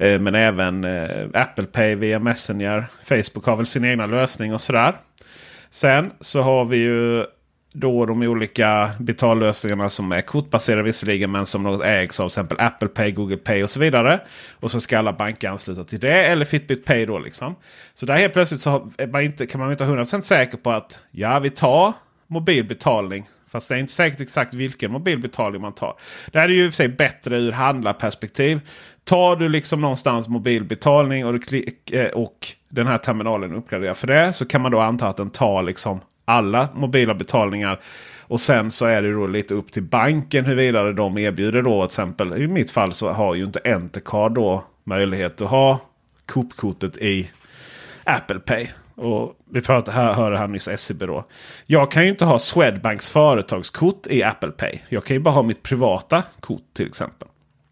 [0.00, 2.86] Eh, men även eh, Apple Pay via Messenger.
[3.02, 4.94] Facebook har väl sin egna lösning och sådär.
[5.70, 7.24] Sen så har vi ju
[7.72, 12.56] då de olika betallösningarna som är kortbaserade visserligen men som något ägs av till exempel
[12.60, 14.20] Apple Pay, Google Pay och så vidare.
[14.60, 17.56] Och så ska alla banker ansluta till det eller Fitbit Pay då liksom.
[17.94, 20.70] Så där helt plötsligt så är man inte, kan man inte vara 100% säker på
[20.70, 21.92] att ja vi tar
[22.26, 23.28] mobilbetalning.
[23.52, 25.94] Fast det är inte säkert exakt vilken mobilbetalning man tar.
[26.32, 28.60] Det här är ju i och för sig bättre ur handlarperspektiv.
[29.04, 34.06] Tar du liksom någonstans mobilbetalning och, du klick, eh, och den här terminalen uppgraderar för
[34.06, 34.32] det.
[34.32, 37.80] Så kan man då anta att den tar liksom alla mobila betalningar.
[38.20, 41.86] Och sen så är det då lite upp till banken huruvida de erbjuder då till
[41.86, 42.42] exempel.
[42.42, 45.80] I mitt fall så har ju inte Entercard då möjlighet att ha
[46.26, 47.30] Coop-kortet i
[48.04, 48.68] Apple Pay.
[49.00, 51.24] Och vi pratade här, hörde här nyss SEB då.
[51.66, 54.78] Jag kan ju inte ha Swedbanks företagskort i Apple Pay.
[54.88, 57.28] Jag kan ju bara ha mitt privata kort till exempel.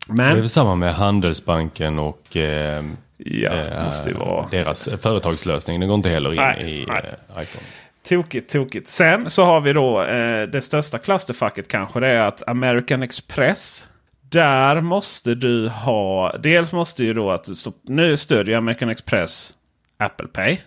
[0.07, 2.85] Det är Men väl samma med Handelsbanken och eh,
[3.17, 4.47] ja, eh, vara.
[4.51, 5.81] deras företagslösning.
[5.81, 7.15] Det går inte heller in Nej, i nej.
[7.37, 7.65] eh, iPhone.
[8.09, 8.89] Tokigt, tokigt.
[8.89, 12.01] Sen så har vi då eh, det största clusterfacket kanske.
[12.01, 13.89] Det är att American Express.
[14.21, 16.37] Där måste du ha.
[16.37, 19.55] Dels måste ju då att du stå, nu stödjer American Express
[19.99, 20.59] Apple Pay.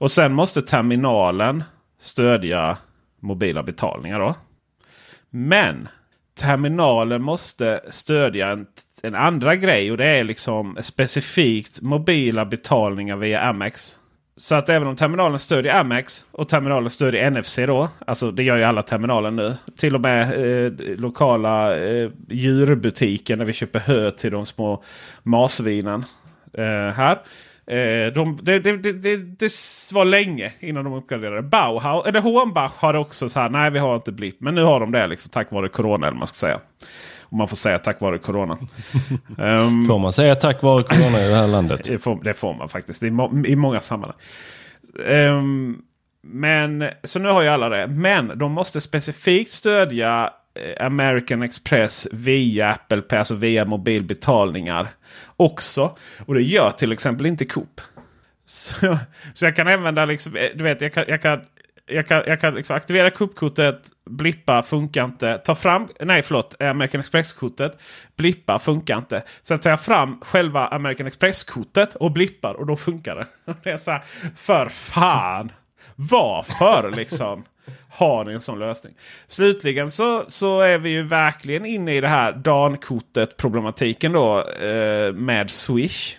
[0.00, 1.64] Och sen måste terminalen
[1.98, 2.76] stödja
[3.20, 4.34] mobila betalningar då.
[5.30, 5.88] Men
[6.38, 8.66] terminalen måste stödja en,
[9.02, 13.96] en andra grej och det är liksom specifikt mobila betalningar via Amex.
[14.36, 17.88] Så att även om terminalen stödjer Amex och terminalen stödjer NFC då.
[18.06, 19.54] Alltså det gör ju alla terminaler nu.
[19.76, 20.32] Till och med
[20.66, 24.82] eh, lokala eh, djurbutiken där vi köper hö till de små
[25.22, 26.04] marsvinen.
[26.52, 27.18] Eh, här.
[27.70, 29.52] Eh, de, det, det, det, det,
[29.92, 31.42] var länge innan de uppgraderade.
[31.42, 33.48] Bauhaus, eller Hornbach har också så här.
[33.50, 34.40] Nej vi har inte blipp.
[34.40, 36.60] Men nu har de det liksom tack vare corona eller man ska säga.
[37.22, 38.58] Om man får säga tack vare corona.
[39.38, 41.84] Ehm, Får man säga tack vare corona i det här landet?
[41.84, 44.16] det får, det får man faktiskt i, må, i många sammanhang.
[45.06, 45.78] Ehm,
[46.22, 47.86] men så nu har ju alla det.
[47.86, 54.88] Men de måste specifikt stödja eh, American Express via Apple Pay, alltså via mobilbetalningar
[55.40, 55.96] också.
[56.26, 57.80] Och det gör till exempel inte Coop.
[58.44, 58.98] Så,
[59.34, 61.40] så jag kan använda liksom, eh, du vet, jag kan, jag kan,
[61.86, 65.38] jag kan, jag kan liksom aktivera Coop-kortet, blippa, funkar inte.
[65.38, 67.78] Ta fram, nej förlåt, eh, American Express-kortet,
[68.16, 69.22] blippa, funkar inte.
[69.42, 73.26] Sen tar jag fram själva American Express-kortet och blippar och då funkar det.
[73.62, 74.02] Det är så här,
[74.36, 75.52] för fan!
[75.94, 77.44] Varför liksom?
[77.90, 78.94] Har ni en sån lösning?
[79.26, 85.12] Slutligen så, så är vi ju verkligen inne i det här DAN-kortet problematiken då eh,
[85.12, 86.18] med Swish.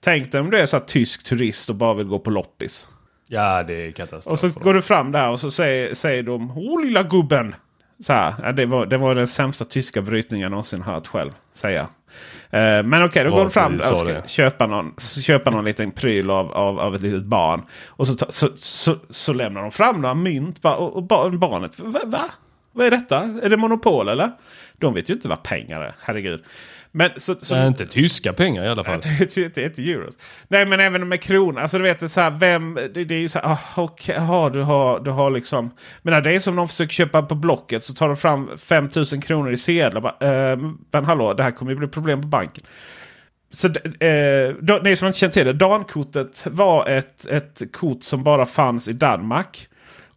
[0.00, 2.88] Tänk dig om du är så här tysk turist och bara vill gå på loppis.
[3.26, 4.32] Ja, det är katastrof.
[4.32, 7.54] Och så går du fram där och så säger, säger de Åh lilla gubben.
[8.00, 11.88] Så här, det, var, det var den sämsta tyska brytningen jag någonsin hört själv säga.
[12.50, 15.90] Eh, men okej, då Bra går att fram och ska köpa någon, köpa någon liten
[15.90, 17.62] pryl av, av, av ett litet barn.
[17.86, 21.80] Och så, så, så, så lämnar de fram några mynt och, och bar- barnet.
[21.80, 22.24] Va, va?
[22.72, 23.18] Vad är detta?
[23.42, 24.30] Är det monopol eller?
[24.76, 25.94] De vet ju inte vad pengar är.
[26.00, 26.44] Herregud.
[26.92, 29.00] Men så, så, Nej, inte tyska pengar i alla fall.
[29.18, 30.18] det är inte- inte euros.
[30.48, 31.60] Nej men även med kronor.
[31.60, 34.48] Alltså du vet så här, vem, det, det är ju så här, ah, okej, aha,
[34.48, 35.70] du har, du har liksom.
[36.02, 39.52] Men det är som de försöker köpa på Blocket så tar de fram 5000 kronor
[39.52, 40.00] i sedlar.
[40.00, 40.58] Bara, eh,
[40.90, 42.64] men hallå, det här kommer ju bli problem på banken.
[43.50, 45.52] Så eh, då, ni som inte känner till det.
[45.52, 49.68] Dan-kortet var ett, ett kort som bara fanns i Danmark.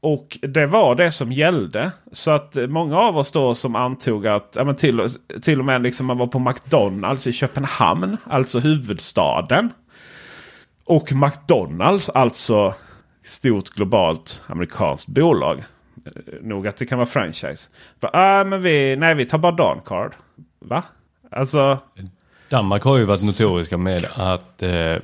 [0.02, 1.92] Och det var det som gällde.
[2.12, 5.10] Så att många av oss då som antog att ja, men till, och-
[5.42, 9.70] till och med liksom man var på McDonalds i Köpenhamn, alltså huvudstaden.
[10.86, 12.74] Och McDonalds, alltså
[13.24, 15.64] stort globalt amerikanskt bolag.
[16.42, 17.70] Nog att det kan vara franchise.
[18.00, 20.16] Bara, äh, men vi, nej, vi tar bara Dancard.
[20.60, 20.84] Va?
[21.32, 21.78] Alltså...
[22.50, 24.96] Danmark har ju varit notoriska med att eh,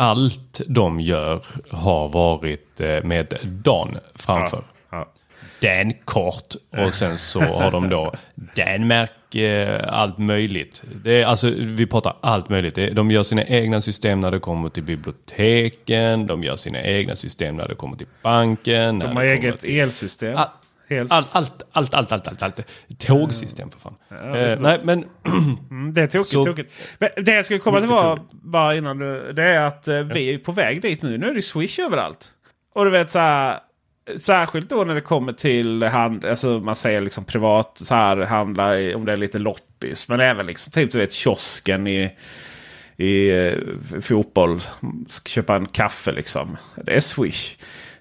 [0.00, 4.62] allt de gör har varit eh, med Dan framför.
[4.90, 5.12] Ja.
[5.60, 10.82] Dan kort och sen så har de då Danmark eh, allt möjligt.
[11.04, 12.78] Det är, alltså, vi pratar allt möjligt.
[12.92, 16.26] De gör sina egna system när det kommer till biblioteken.
[16.26, 18.98] De gör sina egna system när det kommer till banken.
[18.98, 20.36] De har eget till- elsystem.
[20.36, 20.48] All-
[20.90, 21.12] Helt.
[21.12, 22.60] Allt, allt, allt, allt, allt, allt.
[22.98, 23.94] Tågsystem för fan.
[24.36, 25.04] eh, nej, men
[25.70, 26.30] Mm, det är tokigt.
[26.30, 26.72] Så- tokigt.
[26.98, 30.34] Men det jag skulle komma till var, bara innan du, det är att eh, vi
[30.34, 31.18] är på väg dit nu.
[31.18, 32.30] Nu är det Swish överallt.
[32.74, 33.58] Och du vet så här.
[34.18, 38.78] Särskilt då när det kommer till hand, alltså man säger liksom privat så här handla
[38.80, 40.08] i- om det är lite loppis.
[40.08, 42.12] Men även liksom typ du vet kiosken i,
[42.96, 43.54] i eh,
[44.00, 44.60] fotboll.
[45.08, 46.56] Ska köpa en kaffe liksom.
[46.84, 47.56] Det är Swish.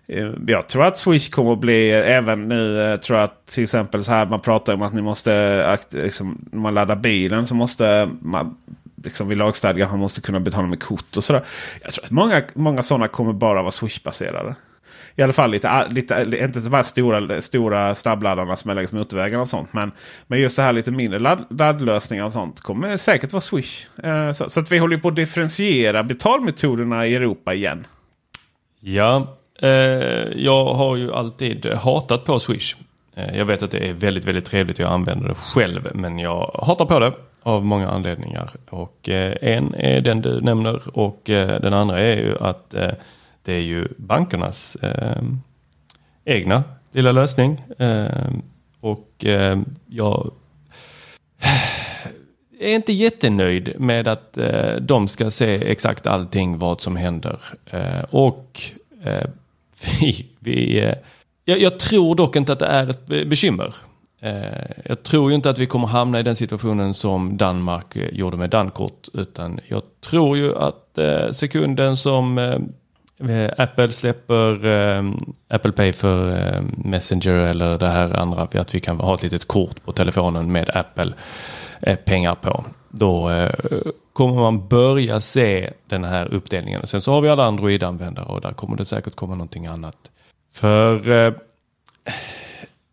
[0.10, 2.74] Eh, jag tror att Swish kommer att bli även nu.
[2.76, 6.48] Jag Tror jag att till exempel så här man pratar om att ni måste liksom,
[6.52, 8.58] när man laddar bilen så måste man
[9.04, 11.44] liksom vid lagstadgan man måste kunna betala med kort och sådär.
[11.82, 14.56] Jag tror att många, många sådana kommer bara vara Swish-baserade.
[15.16, 19.42] I alla fall lite, lite inte de här stora, stora snabbladdarna som är längs motorvägarna
[19.42, 19.74] och sånt.
[19.74, 19.92] Men,
[20.28, 23.88] men just det här lite mindre ladd, laddlösningar och sånt kommer säkert vara Swish.
[24.04, 27.88] Eh, så, så att vi håller på att differentiera betalmetoderna i Europa igen.
[28.80, 32.76] Ja, Eh, jag har ju alltid eh, hatat på Swish.
[33.16, 34.80] Eh, jag vet att det är väldigt, väldigt trevligt.
[34.80, 38.52] Jag använder det själv, men jag hatar på det av många anledningar.
[38.70, 42.92] Och eh, en är den du nämner och eh, den andra är ju att eh,
[43.44, 45.24] det är ju bankernas eh,
[46.26, 47.62] egna lilla lösning.
[47.78, 48.30] Eh,
[48.80, 50.32] och eh, jag
[52.60, 57.40] är inte jättenöjd med att eh, de ska se exakt allting vad som händer.
[57.66, 58.62] Eh, och
[59.04, 59.30] eh,
[59.82, 60.96] vi, vi, eh,
[61.46, 63.76] jag, jag tror dock inte att det är ett bekymmer.
[64.22, 68.10] Eh, jag tror ju inte att vi kommer hamna i den situationen som Danmark eh,
[68.10, 69.08] gjorde med Dankort.
[69.14, 70.86] Utan jag tror ju att
[71.32, 72.38] sekunden som
[73.58, 74.66] Apple släpper
[75.48, 76.38] Apple Pay för
[76.78, 78.42] Messenger eller det här andra.
[78.42, 81.14] Att vi kan ha ett litet kort på telefonen med Apple
[82.06, 82.66] pengar på.
[82.90, 83.30] Då
[84.20, 86.88] kommer man börja se den här uppdelningen.
[86.88, 90.12] Sen så har vi alla Android-användare och där kommer det säkert komma någonting annat.
[90.54, 91.34] För eh,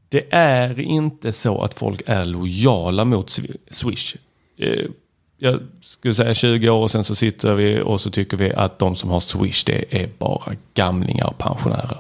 [0.09, 3.31] det är inte så att folk är lojala mot
[3.71, 4.17] Swish.
[4.57, 4.85] Eh,
[5.39, 8.95] jag skulle säga 20 år sen så sitter vi och så tycker vi att de
[8.95, 11.99] som har Swish det är bara gamlingar och pensionärer.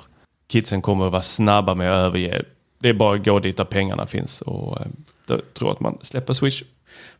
[0.48, 2.42] Kidsen kommer att vara snabba med att överge.
[2.78, 4.86] Det är bara att gå dit där pengarna finns och eh,
[5.26, 6.62] då tror att man släpper Swish.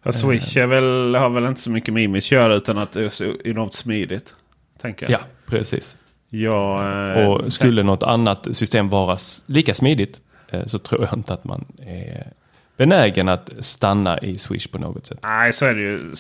[0.03, 2.93] Fast Swish är väl, har väl inte så mycket med image att göra utan att
[2.93, 4.35] det är så enormt smidigt.
[4.79, 5.21] Tänker jag.
[5.21, 5.97] Ja, precis.
[6.31, 11.33] Ja, eh, Och skulle något annat system vara lika smidigt eh, så tror jag inte
[11.33, 12.33] att man är
[12.77, 15.19] benägen att stanna i Swish på något sätt.
[15.23, 16.15] Nej, så är det ju.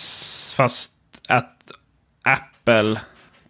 [0.56, 0.92] Fast
[1.28, 1.70] att
[2.22, 3.00] Apple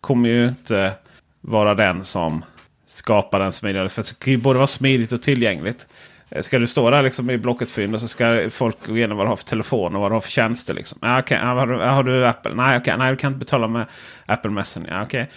[0.00, 0.92] kommer ju inte
[1.40, 2.44] vara den som
[2.86, 3.88] skapar den smidigare.
[3.88, 5.86] För det ska ju både vara smidigt och tillgängligt.
[6.30, 9.26] Eh, Ska du stå där liksom i Blocket-fynd och så ska folk gå igenom vad
[9.26, 10.74] du har för telefon och vad du har för tjänster.
[10.74, 10.98] Liksom.
[11.02, 12.54] Ja, okej, ja, har, du, har du Apple?
[12.54, 13.86] Nej, okej, nej, du kan inte betala med
[14.26, 14.90] Apple Messenger.
[14.92, 15.30] Ja, okej.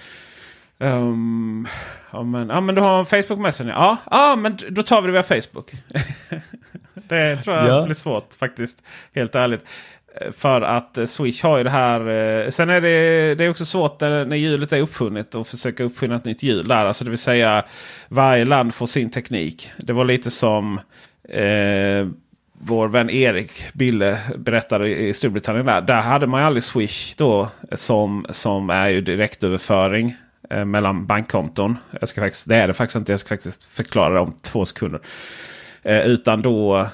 [0.80, 1.68] Ehm,
[2.12, 3.72] ja, men, ja, men du har Facebook Messenger.
[3.74, 5.72] Ja, ja, men då tar vi det via Facebook.
[6.94, 7.84] det tror jag Ja.
[7.86, 8.84] blir svårt faktiskt.
[9.16, 9.66] Helt ärligt.
[10.16, 12.00] Eh, för att eh, Swish har ju det här.
[12.00, 15.84] Eh, sen är det, det är också svårt när, när hjulet är uppfunnet och försöka
[15.84, 16.86] uppfinna ett nytt hjul där.
[16.86, 17.66] Alltså det vill säga
[18.08, 19.72] varje land får sin teknik.
[19.78, 20.80] Det var lite som
[21.30, 22.08] eh,
[22.62, 25.66] vår vän Erik Bille berättade i Storbritannien.
[25.66, 30.16] Där, där hade man ju aldrig Swish då som, som är ju direktöverföring
[30.50, 31.78] eh, mellan bankkonton.
[32.00, 33.12] Jag ska faktiskt, det är det faktiskt inte.
[33.12, 35.02] Jag ska faktiskt förklara det om två sekunder.
[35.84, 36.88] Eh, utan, då,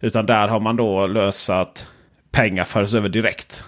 [0.00, 1.86] utan där har man då lösat
[2.30, 3.64] pengar fördes över direkt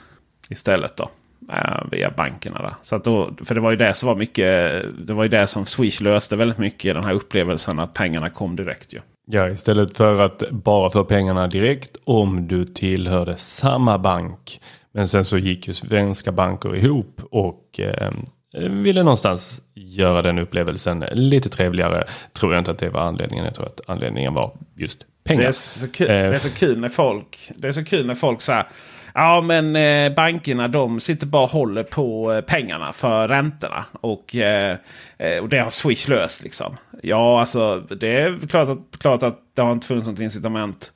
[0.51, 0.97] istället.
[0.97, 1.11] då.
[1.53, 2.63] Eh, via bankerna.
[2.63, 2.75] Där.
[2.83, 4.83] Så att då, för det var ju det som var mycket.
[5.07, 8.57] Det var ju det som Swish löste väldigt mycket den här upplevelsen att pengarna kom
[8.57, 8.93] direkt.
[8.93, 8.99] Ju.
[9.27, 14.61] Ja, istället för att bara få pengarna direkt om du tillhörde samma bank.
[14.93, 18.13] Men sen så gick ju svenska banker ihop och eh,
[18.61, 22.05] ville någonstans göra den upplevelsen lite trevligare.
[22.33, 23.45] Tror jag inte att det var anledningen.
[23.45, 25.43] Jag tror att anledningen var just pengar.
[25.43, 26.31] Det är, så kul, Eh.
[26.31, 28.67] det är så kul när folk, det är så kul när folk säger
[29.15, 33.85] Ja men eh, bankerna de sitter bara och håller på eh, pengarna för räntorna.
[34.01, 34.77] Och, eh,
[35.19, 36.77] eh, och det har Swish löst liksom.
[37.03, 40.93] Ja alltså det är klart att, klart att det har inte funnits något incitament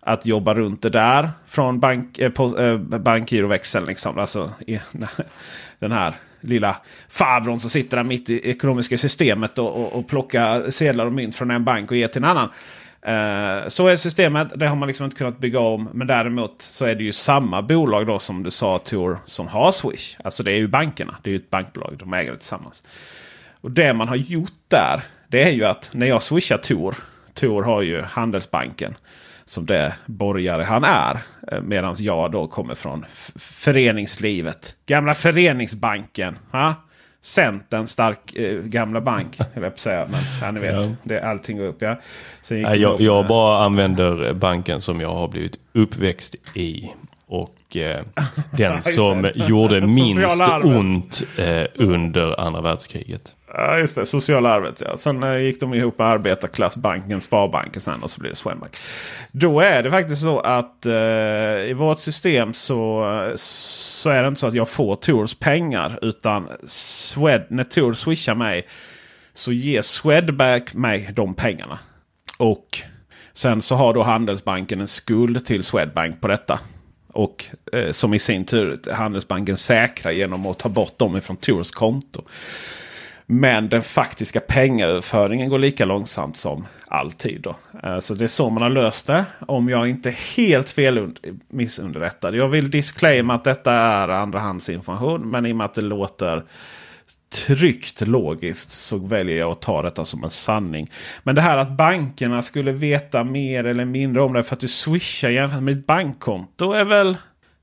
[0.00, 3.86] att jobba runt det där från bank, eh, på, eh, bankgiroväxeln.
[3.86, 4.18] Liksom.
[4.18, 4.80] Alltså, i,
[5.78, 6.76] den här lilla
[7.08, 11.36] farbrorn som sitter där mitt i ekonomiska systemet och, och, och plockar sedlar och mynt
[11.36, 12.48] från en bank och ger till en annan.
[13.08, 14.48] Uh, så är systemet.
[14.56, 15.88] Det har man liksom inte kunnat bygga om.
[15.92, 19.72] Men däremot så är det ju samma bolag då som du sa Tor som har
[19.72, 20.16] Swish.
[20.24, 21.16] Alltså det är ju bankerna.
[21.22, 21.96] Det är ju ett bankbolag.
[21.98, 22.82] De äger det tillsammans.
[23.60, 25.02] Och det man har gjort där.
[25.28, 26.94] Det är ju att när jag swishar Tor.
[27.34, 28.94] Tor har ju Handelsbanken.
[29.44, 31.18] Som det borgare han är.
[31.52, 33.04] Eh, Medan jag då kommer från
[33.36, 34.76] föreningslivet.
[34.86, 36.38] Gamla föreningsbanken.
[36.52, 36.74] Ha?
[37.22, 39.38] Centern stark eh, gamla bank.
[39.54, 40.08] Jag vill säga.
[40.10, 40.74] Men ja, ni vet.
[40.74, 40.88] Ja.
[41.02, 41.82] Det, allting går upp.
[41.82, 42.00] Ja.
[42.42, 46.90] Sen jag, upp, jag eh, bara använder banken som jag har blivit uppväxt i.
[47.26, 48.04] Och eh,
[48.56, 53.34] den som gjorde minst ont eh, under andra världskriget.
[53.54, 54.06] Ja, just det.
[54.06, 54.82] Sociala arvet.
[54.86, 54.96] Ja.
[54.96, 58.76] Sen eh, gick de ihop med Arbetarklassbanken, Sparbanken sen och så blir det Swedbank.
[59.32, 60.92] Då är det faktiskt så att eh,
[61.70, 65.98] i vårt system så, så är det inte så att jag får Tours pengar.
[66.02, 68.66] Utan Swed, när Tour swishar mig
[69.34, 71.78] så ger Swedbank mig de pengarna.
[72.38, 72.82] Och
[73.32, 76.60] sen så har då Handelsbanken en skuld till Swedbank på detta.
[77.12, 81.70] Och eh, som i sin tur Handelsbanken säkrar genom att ta bort dem ifrån Tours
[81.70, 82.22] konto.
[83.32, 87.40] Men den faktiska pengaöverföringen går lika långsamt som alltid.
[87.40, 87.56] Då.
[87.82, 89.24] Eh, så det är så man har löst det.
[89.38, 91.10] Om jag inte är helt fel
[91.48, 92.34] missunderrättad.
[92.34, 95.30] Jag vill disclaima att detta är andrahandsinformation.
[95.30, 96.44] Men i och med att det låter
[97.46, 100.90] tryggt logiskt så väljer jag att ta detta som en sanning.
[101.22, 104.68] Men det här att bankerna skulle veta mer eller mindre om det för att du
[104.68, 107.16] swishar jämfört med ditt bankkonto är väl...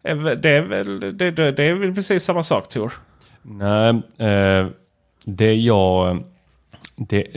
[0.04, 2.94] Är väl det, är väl det, det, det är väl precis samma sak Tor?
[3.42, 4.68] Nej, eh,
[5.28, 6.24] det jag...
[6.96, 7.28] Det,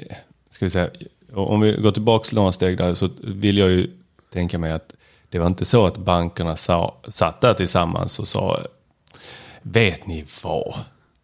[0.51, 0.91] ska vi säga,
[1.34, 3.91] om vi går tillbaka några steg där så vill jag ju
[4.32, 4.95] tänka mig att
[5.28, 8.61] det var inte så att bankerna sa, satt där tillsammans och sa
[9.62, 10.74] Vet ni vad,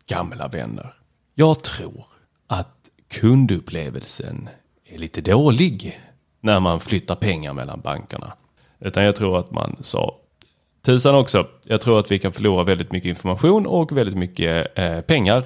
[0.06, 0.94] gamla vänner?
[1.34, 2.04] Jag tror
[2.46, 2.76] att
[3.08, 4.48] kundupplevelsen
[4.84, 6.00] är lite dålig
[6.40, 8.32] när man flyttar pengar mellan bankerna.
[8.80, 10.16] Utan jag tror att man sa
[10.82, 11.46] Tusan också.
[11.64, 15.44] Jag tror att vi kan förlora väldigt mycket information och väldigt mycket eh, pengar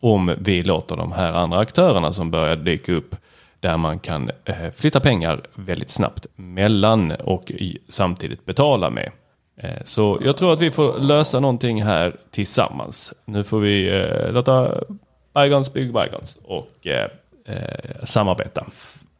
[0.00, 3.16] om vi låter de här andra aktörerna som börjar dyka upp
[3.60, 7.52] där man kan eh, flytta pengar väldigt snabbt mellan och
[7.88, 9.10] samtidigt betala med.
[9.62, 13.14] Eh, så jag tror att vi får lösa någonting här tillsammans.
[13.24, 14.74] Nu får vi eh, låta
[15.34, 17.10] Bygons bygga Bygons och eh,
[18.04, 18.66] samarbeta.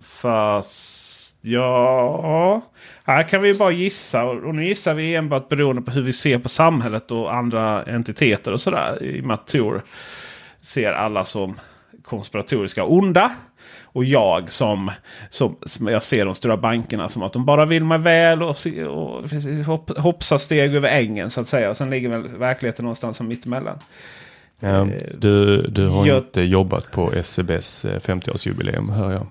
[0.01, 2.61] Fast ja,
[3.05, 4.25] här kan vi bara gissa.
[4.25, 8.53] Och nu gissar vi enbart beroende på hur vi ser på samhället och andra entiteter
[8.53, 9.03] och sådär.
[9.03, 9.83] I och med att Tor
[10.61, 11.59] ser alla som
[12.05, 13.33] konspiratoriska och onda.
[13.93, 14.91] Och jag som,
[15.29, 18.57] som, som jag ser de stora bankerna som att de bara vill mig väl och,
[18.89, 19.31] och
[19.67, 21.71] hopp, hoppsar steg över ängen så att säga.
[21.71, 23.79] Och sen ligger väl verkligheten någonstans som mittemellan.
[24.61, 24.89] Ja,
[25.19, 29.27] du, du har jag- inte jobbat på SCBs eh, 50-årsjubileum hör jag.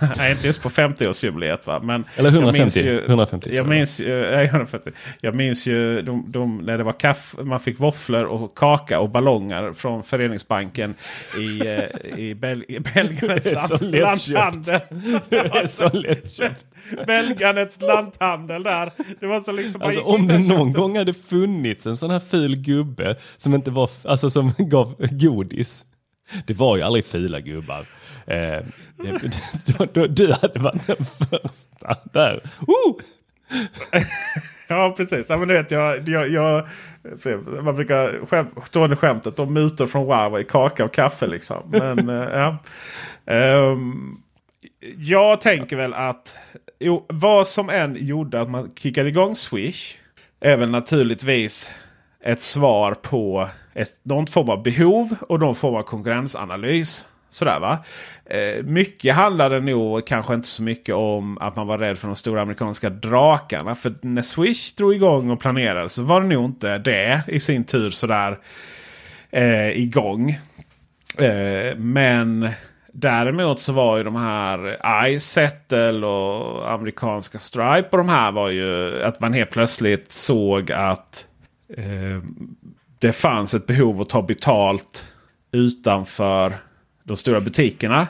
[0.16, 1.80] Nej, inte just på 50-årsjubileet va.
[1.82, 3.68] Men Eller jag 150, minns ju- 150 tror Jag jag.
[3.68, 4.90] minns ju, nej, 150.
[5.20, 9.10] Jag minns ju de, de, när det var kaffe, man fick våfflor och kaka och
[9.10, 10.94] ballonger från Föreningsbanken
[11.38, 14.80] i, eh, i, Bel i Belgiens lanthandel.
[15.28, 16.66] Det är så lättköpt.
[17.06, 18.90] Belgiens lanthandel där.
[19.20, 19.82] Det var så liksom...
[19.82, 23.90] Alltså om det någon gång hade funnits en sån här ful gubbe som inte var,
[24.04, 25.84] alltså som gav godis.
[26.46, 27.84] Det var ju aldrig fula gubbar.
[28.26, 28.64] Eh,
[29.78, 32.34] då, då, du hade varit den första där.
[32.34, 32.96] Uh!
[34.68, 35.26] Ja, precis.
[35.28, 36.68] Ja, men du vet, jag, jag, jag,
[37.62, 41.62] man brukar skäm, stående skämtet om mutor från Huawei, kaka och kaffe liksom.
[41.66, 42.56] Men eh, ja.
[43.26, 44.16] Ehm,
[44.96, 46.36] jag tänker väl att
[46.80, 49.96] jo, vad som än gjorde att man kickade igång Swish
[50.40, 51.70] är väl naturligtvis
[52.24, 57.06] ett svar på ett, någon form av behov och någon form av konkurrensanalys.
[57.36, 57.78] Sådär va.
[58.24, 62.16] Eh, mycket handlade nog kanske inte så mycket om att man var rädd för de
[62.16, 63.74] stora amerikanska drakarna.
[63.74, 67.64] För när Swish drog igång och planerade så var det nog inte det i sin
[67.64, 68.38] tur sådär
[69.30, 70.30] eh, igång.
[71.18, 72.48] Eh, men
[72.92, 74.78] däremot så var ju de här
[75.08, 81.26] iSettle och amerikanska Stripe och de här var ju att man helt plötsligt såg att
[81.76, 82.22] eh,
[82.98, 85.12] det fanns ett behov att ta betalt
[85.52, 86.52] utanför
[87.06, 88.06] de stora butikerna.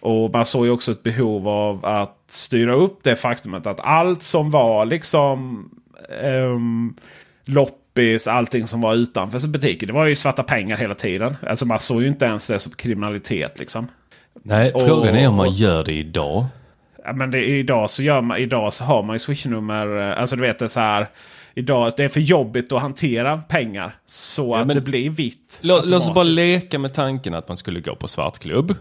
[0.00, 4.22] Och man såg ju också ett behov av att styra upp det faktumet att allt
[4.22, 5.70] som var liksom
[6.22, 6.94] ehm,
[7.44, 9.86] loppis, allting som var utanför butiken.
[9.86, 11.36] Det var ju svarta pengar hela tiden.
[11.46, 13.86] Alltså man såg ju inte ens det som kriminalitet liksom.
[14.42, 16.46] Nej, Och- frågan är om man gör det idag.
[17.04, 20.10] Ja, men det, idag, så gör man, idag så har man ju swishnummer.
[20.10, 21.08] eh, Alltså du vet det så här.
[21.58, 23.98] Idag det är för jobbigt att hantera pengar.
[24.06, 25.60] Så att men- det blir vitt.
[25.62, 28.74] Låt, låt oss bara leka med tanken att man skulle gå på svartklubb.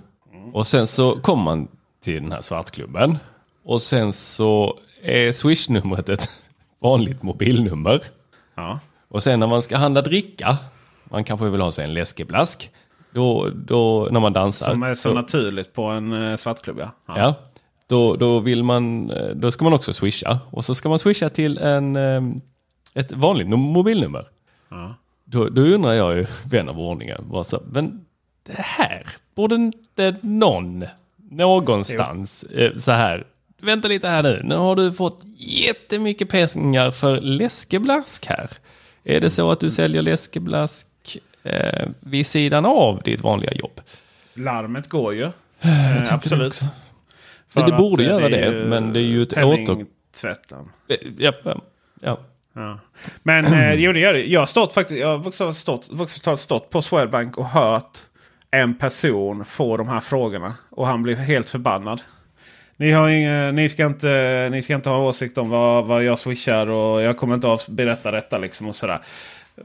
[0.54, 1.68] Och sen så kommer man
[2.04, 3.18] till den här svartklubben.
[3.64, 6.30] Och sen så är Swish-numret ett
[6.82, 8.04] vanligt mobilnummer.
[8.56, 8.80] Ja.
[9.10, 10.58] Och sen när man ska handla dricka,
[11.04, 12.72] man kanske vill ha sig en läskeblask,
[13.14, 14.72] då, då när man dansar.
[14.72, 16.92] Som är så då, naturligt på en eh, svartklubb ja.
[17.08, 17.36] Ja,
[17.88, 20.40] då, då, vill man, eh, då ska man också swisha.
[20.52, 22.22] Och så ska man swisha till en, eh,
[23.00, 24.26] ett vanligt num- mobilnummer.
[24.70, 24.96] Ja.
[25.26, 28.06] Då, då undrar jag ju, vän av ordningen, vad så, men
[28.44, 29.04] det här
[29.36, 30.86] borde inte någon
[31.32, 33.24] någonstans eh, så här.
[33.62, 38.50] Vänta lite här nu, nu har du fått jättemycket pengar för läskeblask här.
[39.04, 40.88] Är det så att du säljer läskeblask
[41.44, 43.82] eh, vid sidan av ditt vanliga jobb?
[44.34, 45.24] Larmet går ju.
[45.24, 46.62] Eh, absolut.
[47.54, 49.66] Men det För borde eh, göra det, ju men det är ju ett åter...
[49.66, 50.70] penningtvätten.
[50.88, 51.32] Eh, Ja,
[52.02, 52.20] ja,
[52.58, 52.80] ja.
[53.24, 54.24] Men eh, jo, det gör det.
[54.26, 55.00] Jag har stått faktiskt.
[55.00, 58.00] Jag har bokstavligt stått, stått på Swedbank och hört
[58.52, 60.54] en person få de här frågorna.
[60.70, 62.02] Och han blir helt förbannad.
[62.78, 66.20] Ni, har inga, ni, ska inte, ni ska inte ha åsikt om vad, vad jag
[66.20, 68.38] swishar och jag kommer inte att berätta detta.
[68.38, 69.00] Liksom och sådär.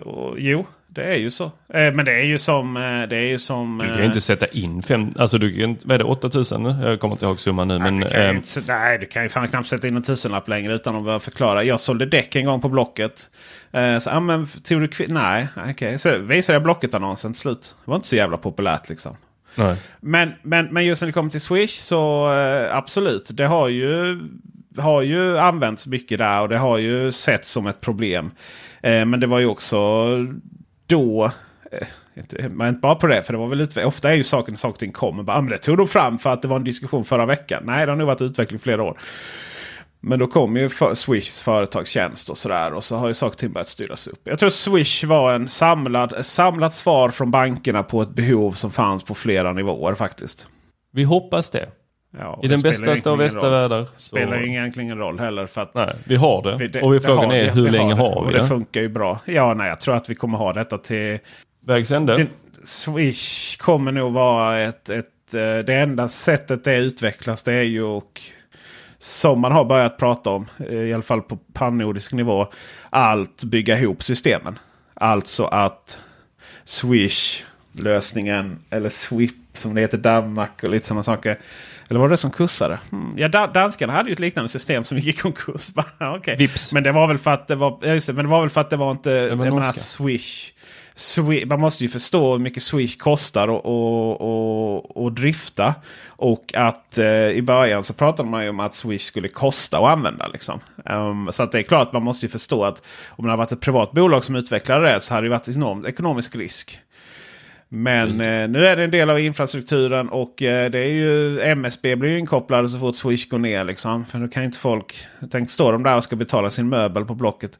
[0.00, 1.44] Och, jo, det är ju så.
[1.44, 2.76] Eh, men det är ju som...
[2.76, 5.60] eh, Det är ju som Du kan eh, ju inte sätta in fem, alltså du
[5.60, 6.64] kan, vad är det, 8000?
[6.64, 7.78] Jag kommer inte ihåg summan nu.
[7.78, 10.48] Men, Nej, du kan inte, nej, du kan ju fan knappt sätta in en tusenlapp
[10.48, 11.64] längre utan att behöva förklara.
[11.64, 13.30] Jag sålde däck en gång på Blocket.
[13.72, 15.98] Eh, så, ah, men tog du Nej, okej.
[15.98, 17.74] Så visade jag Blocket-annonsen till slut.
[17.84, 19.16] Det var inte så jävla populärt liksom.
[19.54, 19.76] nej.
[20.00, 23.30] Men, men, men just när det kommer till Swish så eh, absolut.
[23.32, 24.20] Det har ju,
[24.78, 28.30] har ju använts mycket där och det har ju setts som ett problem.
[28.82, 30.06] Eh, men det var ju också
[30.92, 31.30] då...
[31.72, 31.86] Eh,
[32.50, 33.86] man inte, bara på det, för det var väl utveckling.
[33.86, 35.22] ofta är ju saken saker och ting kommer.
[35.22, 37.62] Bara, ah, men det tog de fram för att det var en diskussion förra veckan.
[37.66, 38.98] Nej, det har nog varit utveckling flera år.
[40.00, 42.74] Men då kom ju för Swishs företagstjänst och sådär.
[42.74, 44.20] Och så har ju saker och ting börjat styras upp.
[44.24, 48.70] Jag tror Swish var en samlad, ett samlat svar från bankerna på ett behov som
[48.70, 50.48] fanns på flera nivåer faktiskt.
[50.92, 51.68] Vi hoppas det.
[52.18, 53.50] Ja, I den bästa av egentligen ingen bästa roll.
[53.50, 53.78] världar.
[53.80, 55.46] Det spelar ju egentligen roll heller.
[55.46, 56.56] För att nej, vi har det.
[56.68, 58.46] vi- och vi frågan har är hur vi länge har Och vi det det?
[58.46, 59.20] funkar ju bra.
[59.24, 61.18] Ja, nej, jag tror att vi kommer ha detta till...
[61.66, 62.26] Vägs ände?
[62.64, 64.88] Swish kommer nog vara ett...
[64.90, 68.20] ett eh, det enda sättet det utvecklas det är ju och
[68.98, 72.46] som man har börjat prata om, eh, i alla fall på pannordisk nivå,
[72.90, 74.58] allt bygga ihop systemen.
[74.94, 75.98] Alltså att
[76.64, 77.42] Swish,
[77.72, 81.38] lösningen, eller Swip som det heter i Danmark och lite sådana saker.
[81.92, 82.78] Eller var det som kursade?
[82.90, 83.14] Hmm.
[83.16, 85.70] Ja, da- danskarna hade ju ett liknande system som gick i konkurs.
[86.18, 86.36] Okay.
[86.36, 86.72] Vips.
[86.72, 88.50] Men det var väl för att det var, ja, just det, men det var väl
[88.50, 89.72] för att det var inte, jag var menar norska.
[89.72, 90.52] Swish.
[90.96, 95.74] Swi- man måste ju förstå hur mycket Swish kostar och, och, och, och drifta.
[96.08, 99.84] Och att eh, i början så pratade man ju om att Swish skulle kosta att
[99.92, 100.28] använda.
[100.28, 100.60] Liksom.
[100.86, 103.52] Ehm, så att det är klart man måste ju förstå att om det hade varit
[103.52, 106.78] ett privat bolag som utvecklade det så hade det varit enorm ekonomisk risk.
[107.74, 111.96] Men eh, nu är det en del av infrastrukturen och eh, det är ju MSB
[111.96, 113.64] blir ju inkopplade så fort Swish går ner.
[113.64, 114.04] Liksom.
[114.04, 114.94] För då kan ju inte folk...
[115.30, 117.58] Tänk stå de där och ska betala sin möbel på Blocket.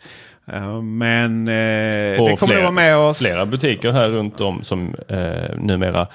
[0.53, 3.19] Eh, men eh, Och det kommer flera, vara med oss.
[3.19, 6.07] flera butiker här runt om som eh, numera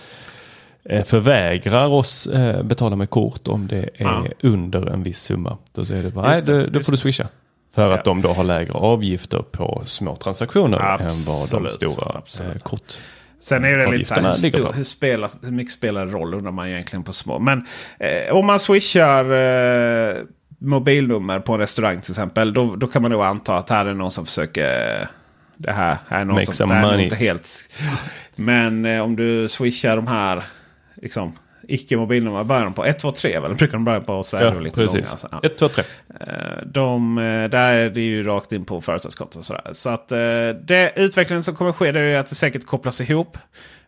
[0.89, 4.25] eh, förvägrar oss eh, betala med kort om det är Ja.
[4.43, 5.57] under en viss summa.
[5.73, 7.27] Då säger det bara, nej då, då får du swisha.
[7.75, 8.03] För att Ja.
[8.05, 12.63] de då har lägre avgifter på små transaktioner än vad de Absolut, stora absolut.
[12.63, 12.97] kort.
[13.39, 16.33] Sen är det lite så här, hur, stor, hur, spelar, hur mycket spelar det roll
[16.33, 17.39] undrar man egentligen på små.
[17.39, 17.65] Men
[17.99, 20.15] eh, om man swishar eh,
[20.59, 22.53] mobilnummer på en restaurang till exempel.
[22.53, 25.01] Då, då kan man nog anta att här är någon som försöker...
[25.01, 25.07] eh,
[25.57, 26.53] Det här, här är någon Make som...
[26.69, 27.03] some money.
[27.03, 27.49] inte helt...
[28.35, 30.43] Men eh, om du swishar de här
[30.95, 31.33] liksom,
[31.67, 32.43] icke-mobilnummer.
[32.43, 33.55] Börjar de på 123 väl?
[33.55, 34.93] Brukar de börja på så är Ja, lite precis.
[34.93, 35.03] långa.
[35.03, 35.39] Så, ja.
[35.43, 35.83] Ett, två, tre.
[36.19, 36.27] Eh,
[36.65, 39.39] De, eh, där är det ju rakt in på företagskonto.
[39.71, 40.17] Så att eh,
[40.67, 43.37] det utvecklingen som kommer ske det är att det säkert kopplas ihop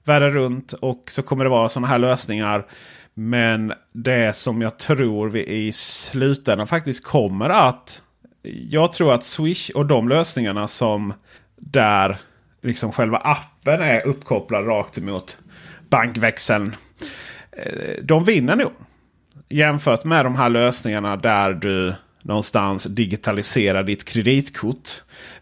[0.04, 0.74] världen runt.
[0.74, 2.66] Och så kommer det vara sådana här lösningar.
[3.14, 8.02] Men det som jag tror vi i slutändan faktiskt kommer att...
[8.70, 11.14] Jag tror att Swish och de lösningarna som
[11.56, 12.18] där
[12.64, 15.38] liksom själva appen är uppkopplad rakt emot
[15.90, 16.76] bankväxeln.
[17.66, 18.72] Eh, De vinner nog
[19.50, 24.90] jämfört med de här lösningarna där du någonstans digitaliserar ditt kreditkort.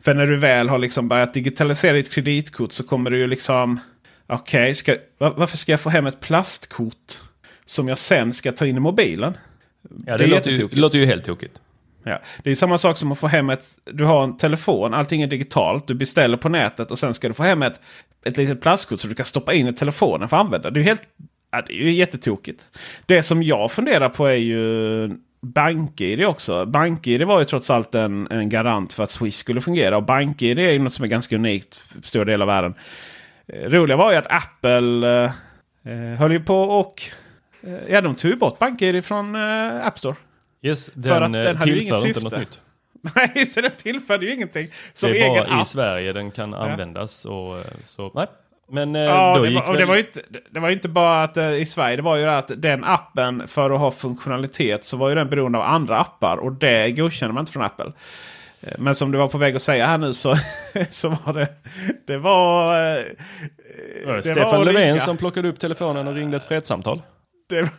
[0.02, 3.80] För när du väl har liksom börjat digitalisera ditt kreditkort så kommer du ju liksom...
[4.28, 7.18] Okej, ska va- varför ska jag få hem ett plastkort
[7.66, 9.38] som jag sen ska ta in i mobilen?
[10.06, 11.62] Ja, Det det, låter, ju, låter ju helt tokigt.
[12.04, 12.22] Ja.
[12.44, 13.66] Det är samma sak som att få hem ett...
[13.86, 15.88] Du har en telefon, allting är digitalt.
[15.88, 17.80] Du beställer på nätet och sen ska du få hem ett,
[18.26, 20.70] ett litet plastkort så du kan stoppa in i telefonen för att använda.
[20.70, 21.02] Det är helt...
[21.52, 22.68] Ja, det är ju jättetokigt.
[23.06, 25.10] Det som jag funderar på är ju
[25.42, 26.66] BankID också.
[26.66, 29.98] BankID var ju trots allt en, en garant för att Swish skulle fungera.
[29.98, 32.74] Och BankID är ju något som är ganska unikt för stora delar av världen.
[33.48, 35.32] Eh, Roliga var ju att Apple eh,
[35.94, 37.04] eh, höll ju på och...
[37.62, 40.16] Eh, ja, de tog ju bort BankID från eh, App Store.
[40.62, 42.24] Yes, För att den, den den hade ju inget syfte.
[42.24, 42.62] något nytt.
[43.16, 44.68] Nej, så den tillförde ju ingenting.
[44.94, 45.68] Som det är egen bara i app.
[45.68, 47.26] Sverige den kan användas.
[47.26, 48.28] Och, eh, så, nej.
[48.72, 51.38] Men eh, Ja, det var, väl- det, var ju inte, det var inte bara att
[51.38, 55.10] eh, i Sverige, det var ju att den appen för att ha funktionalitet så var
[55.10, 57.92] ju den beroende av andra appar och det godkänner man inte från Apple.
[58.62, 60.36] Eh, Men som du var på väg att säga här nu så,
[60.90, 61.48] så var det...
[62.08, 62.76] Det var...
[64.16, 67.02] det Stefan var Löfven som plockade upp telefonen och ringde ett fredssamtal.
[67.50, 67.56] Det,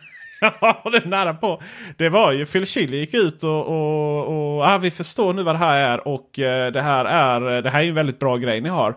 [0.61, 1.61] ja, det är nära på.
[1.97, 5.55] Det var ju Phil Chile gick ut och, och, och ah, vi förstår nu vad
[5.55, 6.29] det här är och
[6.73, 8.95] det här är det här är ju en väldigt bra grej ni har.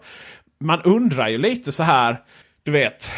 [0.63, 2.17] Man undrar ju lite så här,
[2.63, 3.11] du vet,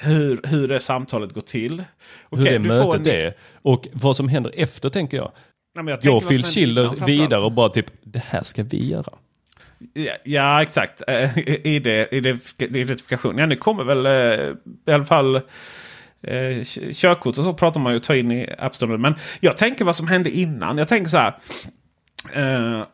[0.00, 1.84] hur, hur det samtalet går till.
[2.30, 3.32] Hur Okej, det du får mötet en- är.
[3.62, 5.32] Och vad som händer efter tänker jag.
[5.74, 9.12] Nej, jag Går Phil Schiller vidare och bara typ, det här ska vi göra.
[9.92, 11.02] Ja, ja exakt.
[11.08, 13.38] Eh, ID, ID, identifikation.
[13.38, 14.54] Ja, nu kommer väl eh,
[14.86, 15.36] i alla fall
[16.22, 18.98] eh, körkort och så pratar man ju ta in i App Store.
[18.98, 20.78] Men jag tänker vad som hände innan.
[20.78, 21.38] Jag tänker så här.
[22.32, 22.84] Eh,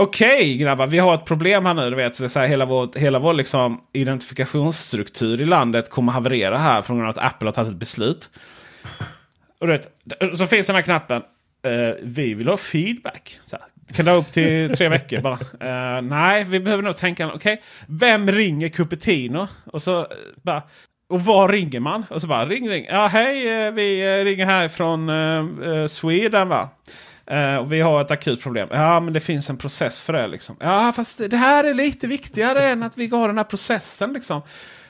[0.00, 1.90] Okej grabbar, vi har ett problem här nu.
[1.90, 6.58] Du vet, så att säga, hela vår, hela vår liksom, identifikationsstruktur i landet kommer haverera
[6.58, 8.30] här från att Apple har tagit ett beslut.
[9.60, 9.88] Och du vet,
[10.38, 11.22] så finns den här knappen.
[11.62, 13.38] eh, vi vill ha feedback.
[13.42, 15.38] Så här, det kan ta upp till tre veckor bara.
[15.60, 17.32] Eh, nej, vi behöver nog tänka.
[17.32, 19.48] Okej, vem ringer Cupertino?
[19.64, 20.06] Och så eh,
[20.42, 20.62] bara.
[21.08, 22.04] Och var ringer man?
[22.10, 22.86] Och så bara ring, ring.
[22.88, 26.68] Ja, hej, vi ringer härifrån uh, uh, Sweden va?
[27.30, 28.68] Eh, och vi har ett akut problem.
[28.70, 30.56] Ja, men det finns en process för det liksom.
[30.60, 34.42] Ja, fast det här är lite viktigare än att vi har den här processen liksom.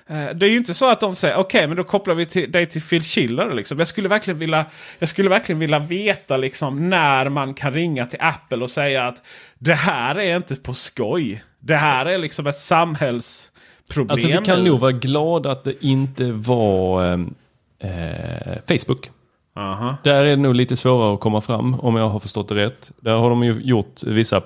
[0.06, 2.52] Eh, Det är ju inte så att de säger okej, men då kopplar vi till,
[2.52, 3.54] dig till Phil Schiller.
[3.54, 3.78] Liksom.
[3.78, 4.66] Jag, skulle verkligen vilja,
[4.98, 9.22] jag skulle verkligen vilja veta liksom, när man kan ringa till Apple och säga att
[9.58, 11.44] det här är inte på skoj.
[11.60, 14.10] Det här är liksom ett samhällsproblem.
[14.10, 17.34] Alltså vi kan nog vara glada att det inte var ehm,
[17.78, 19.10] eh, Facebook.
[19.58, 19.96] Aha.
[20.04, 22.92] Där är det nog lite svårare att komma fram om jag har förstått det rätt.
[23.00, 24.42] Där har de ju gjort vissa, eh,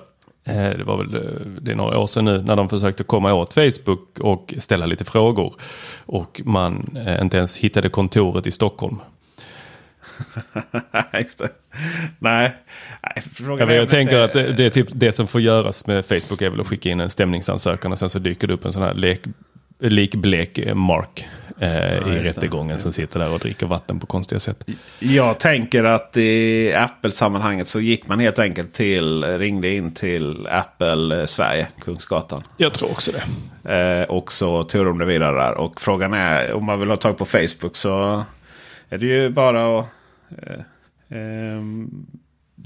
[0.77, 1.21] det var väl eh,
[1.61, 5.05] det är några år sedan nu, när de försökte komma åt Facebook och ställa lite
[5.05, 5.53] frågor.
[6.05, 8.97] Och man eh, inte ens hittade kontoret i Stockholm.
[11.19, 11.49] Just det.
[12.19, 12.55] Nej.
[13.15, 13.23] Nej
[13.59, 16.41] Jag, jag tänker inte- att det, det är typ det som får göras med Facebook
[16.41, 18.81] är väl att skicka in en stämningsansökan och sen så dyker det upp en sån
[18.83, 19.21] här lek,
[19.89, 21.27] likblek Mark
[21.59, 22.23] eh, i det.
[22.23, 24.69] rättegången som sitter där och dricker vatten på konstiga sätt.
[24.99, 31.19] Jag tänker att i Apple-sammanhanget så gick man helt enkelt till, ringde in till Apple
[31.19, 32.43] eh, Sverige, Kungsgatan.
[32.57, 33.23] Jag tror också det.
[33.75, 35.53] Eh, och så tog de det vidare där.
[35.53, 38.23] Och frågan är om man vill ha tag på Facebook så
[38.89, 39.85] är det ju bara att...
[40.29, 40.59] Eh,
[41.19, 42.05] ehm,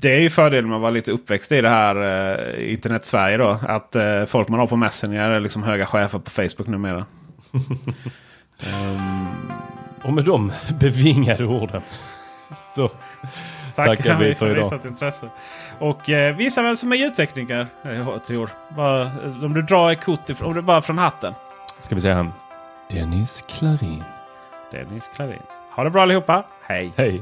[0.02, 3.60] det är ju fördelen med att vara lite uppväxt i det här eh, internet-Sverige då.
[3.68, 7.06] Att eh, folk man har på Messenger är liksom höga chefer på Facebook numera.
[10.04, 11.82] Och med de bevingade orden
[12.76, 12.90] så
[13.76, 14.64] tackar vi för idag.
[14.64, 15.30] visat intresse.
[15.80, 18.50] Och eh, visa vem som är ljudtekniker eh, Tor.
[18.76, 19.12] Bara,
[19.44, 21.34] om du drar ett kort ifrån, om du bara från hatten.
[21.80, 22.32] Ska vi säga han.
[22.92, 24.04] Dennis Klarin.
[24.72, 25.42] Dennis Klarin.
[25.76, 26.44] Ha det bra allihopa.
[26.62, 26.92] Hej!
[26.96, 27.22] Hej.